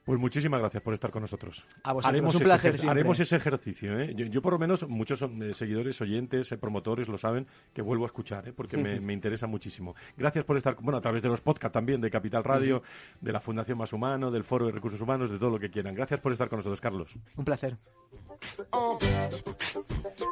[0.05, 1.65] Pues muchísimas gracias por estar con nosotros.
[1.85, 4.01] A vosotros, haremos un placer ese, Haremos ese ejercicio.
[4.01, 4.15] ¿eh?
[4.17, 8.07] Yo, por lo menos, muchos eh, seguidores, oyentes, eh, promotores lo saben, que vuelvo a
[8.07, 8.53] escuchar, ¿eh?
[8.53, 9.95] porque me, interesa muchísimo.
[10.17, 12.83] Gracias por estar, bueno, a través de los podcasts también, de Capital Radio,
[13.21, 15.95] de la Fundación Más Humano, del Foro de Recursos Humanos, de todo lo que quieran.
[15.95, 17.15] Gracias por estar con nosotros, Carlos.
[17.37, 17.77] Un placer.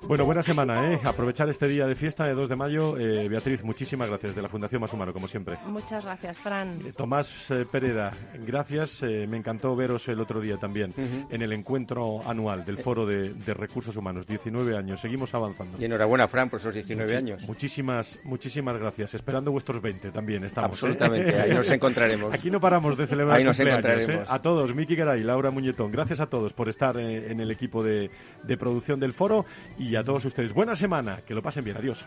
[0.03, 1.01] Bueno, buena semana, ¿eh?
[1.05, 2.95] Aprovechar este día de fiesta de 2 de mayo.
[2.95, 5.57] Beatriz, muchísimas gracias, de la Fundación Más Humano, como siempre.
[5.67, 6.93] Muchas gracias, Fran.
[6.97, 7.31] Tomás
[7.71, 8.11] Pereda,
[8.45, 9.03] gracias.
[9.03, 10.95] me encantó veros el otro día también
[11.31, 14.27] en el encuentro anual del Foro de, Recursos Humanos.
[14.27, 15.77] 19 años, seguimos avanzando.
[15.81, 17.47] Y enhorabuena, Fran, por esos 19 años.
[17.47, 19.15] Muchísimas, muchísimas gracias.
[19.15, 20.71] Esperando vuestros 20 también estamos.
[20.71, 20.87] ¿eh?
[20.87, 22.35] Absolutamente, ahí nos encontraremos.
[22.35, 23.65] Aquí no paramos de celebrar ahí nos ¿eh?
[23.65, 24.31] encontraremos.
[24.31, 27.83] A todos, Miki Garay, Laura Muñetón, gracias a todos por estar eh, en el equipo
[27.83, 28.11] de,
[28.43, 29.45] de producción del foro
[29.79, 30.53] y a todos ustedes.
[30.53, 31.77] Buena semana, que lo pasen bien.
[31.77, 32.07] Adiós.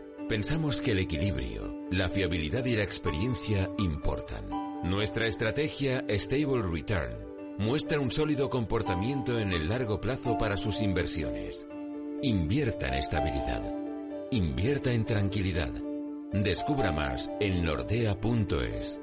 [0.31, 4.47] Pensamos que el equilibrio, la fiabilidad y la experiencia importan.
[4.81, 7.17] Nuestra estrategia Stable Return
[7.57, 11.67] muestra un sólido comportamiento en el largo plazo para sus inversiones.
[12.21, 13.61] Invierta en estabilidad.
[14.31, 15.73] Invierta en tranquilidad.
[16.31, 19.01] Descubra más en nordea.es.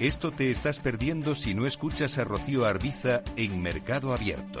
[0.00, 4.60] Esto te estás perdiendo si no escuchas a Rocío Arbiza en Mercado Abierto.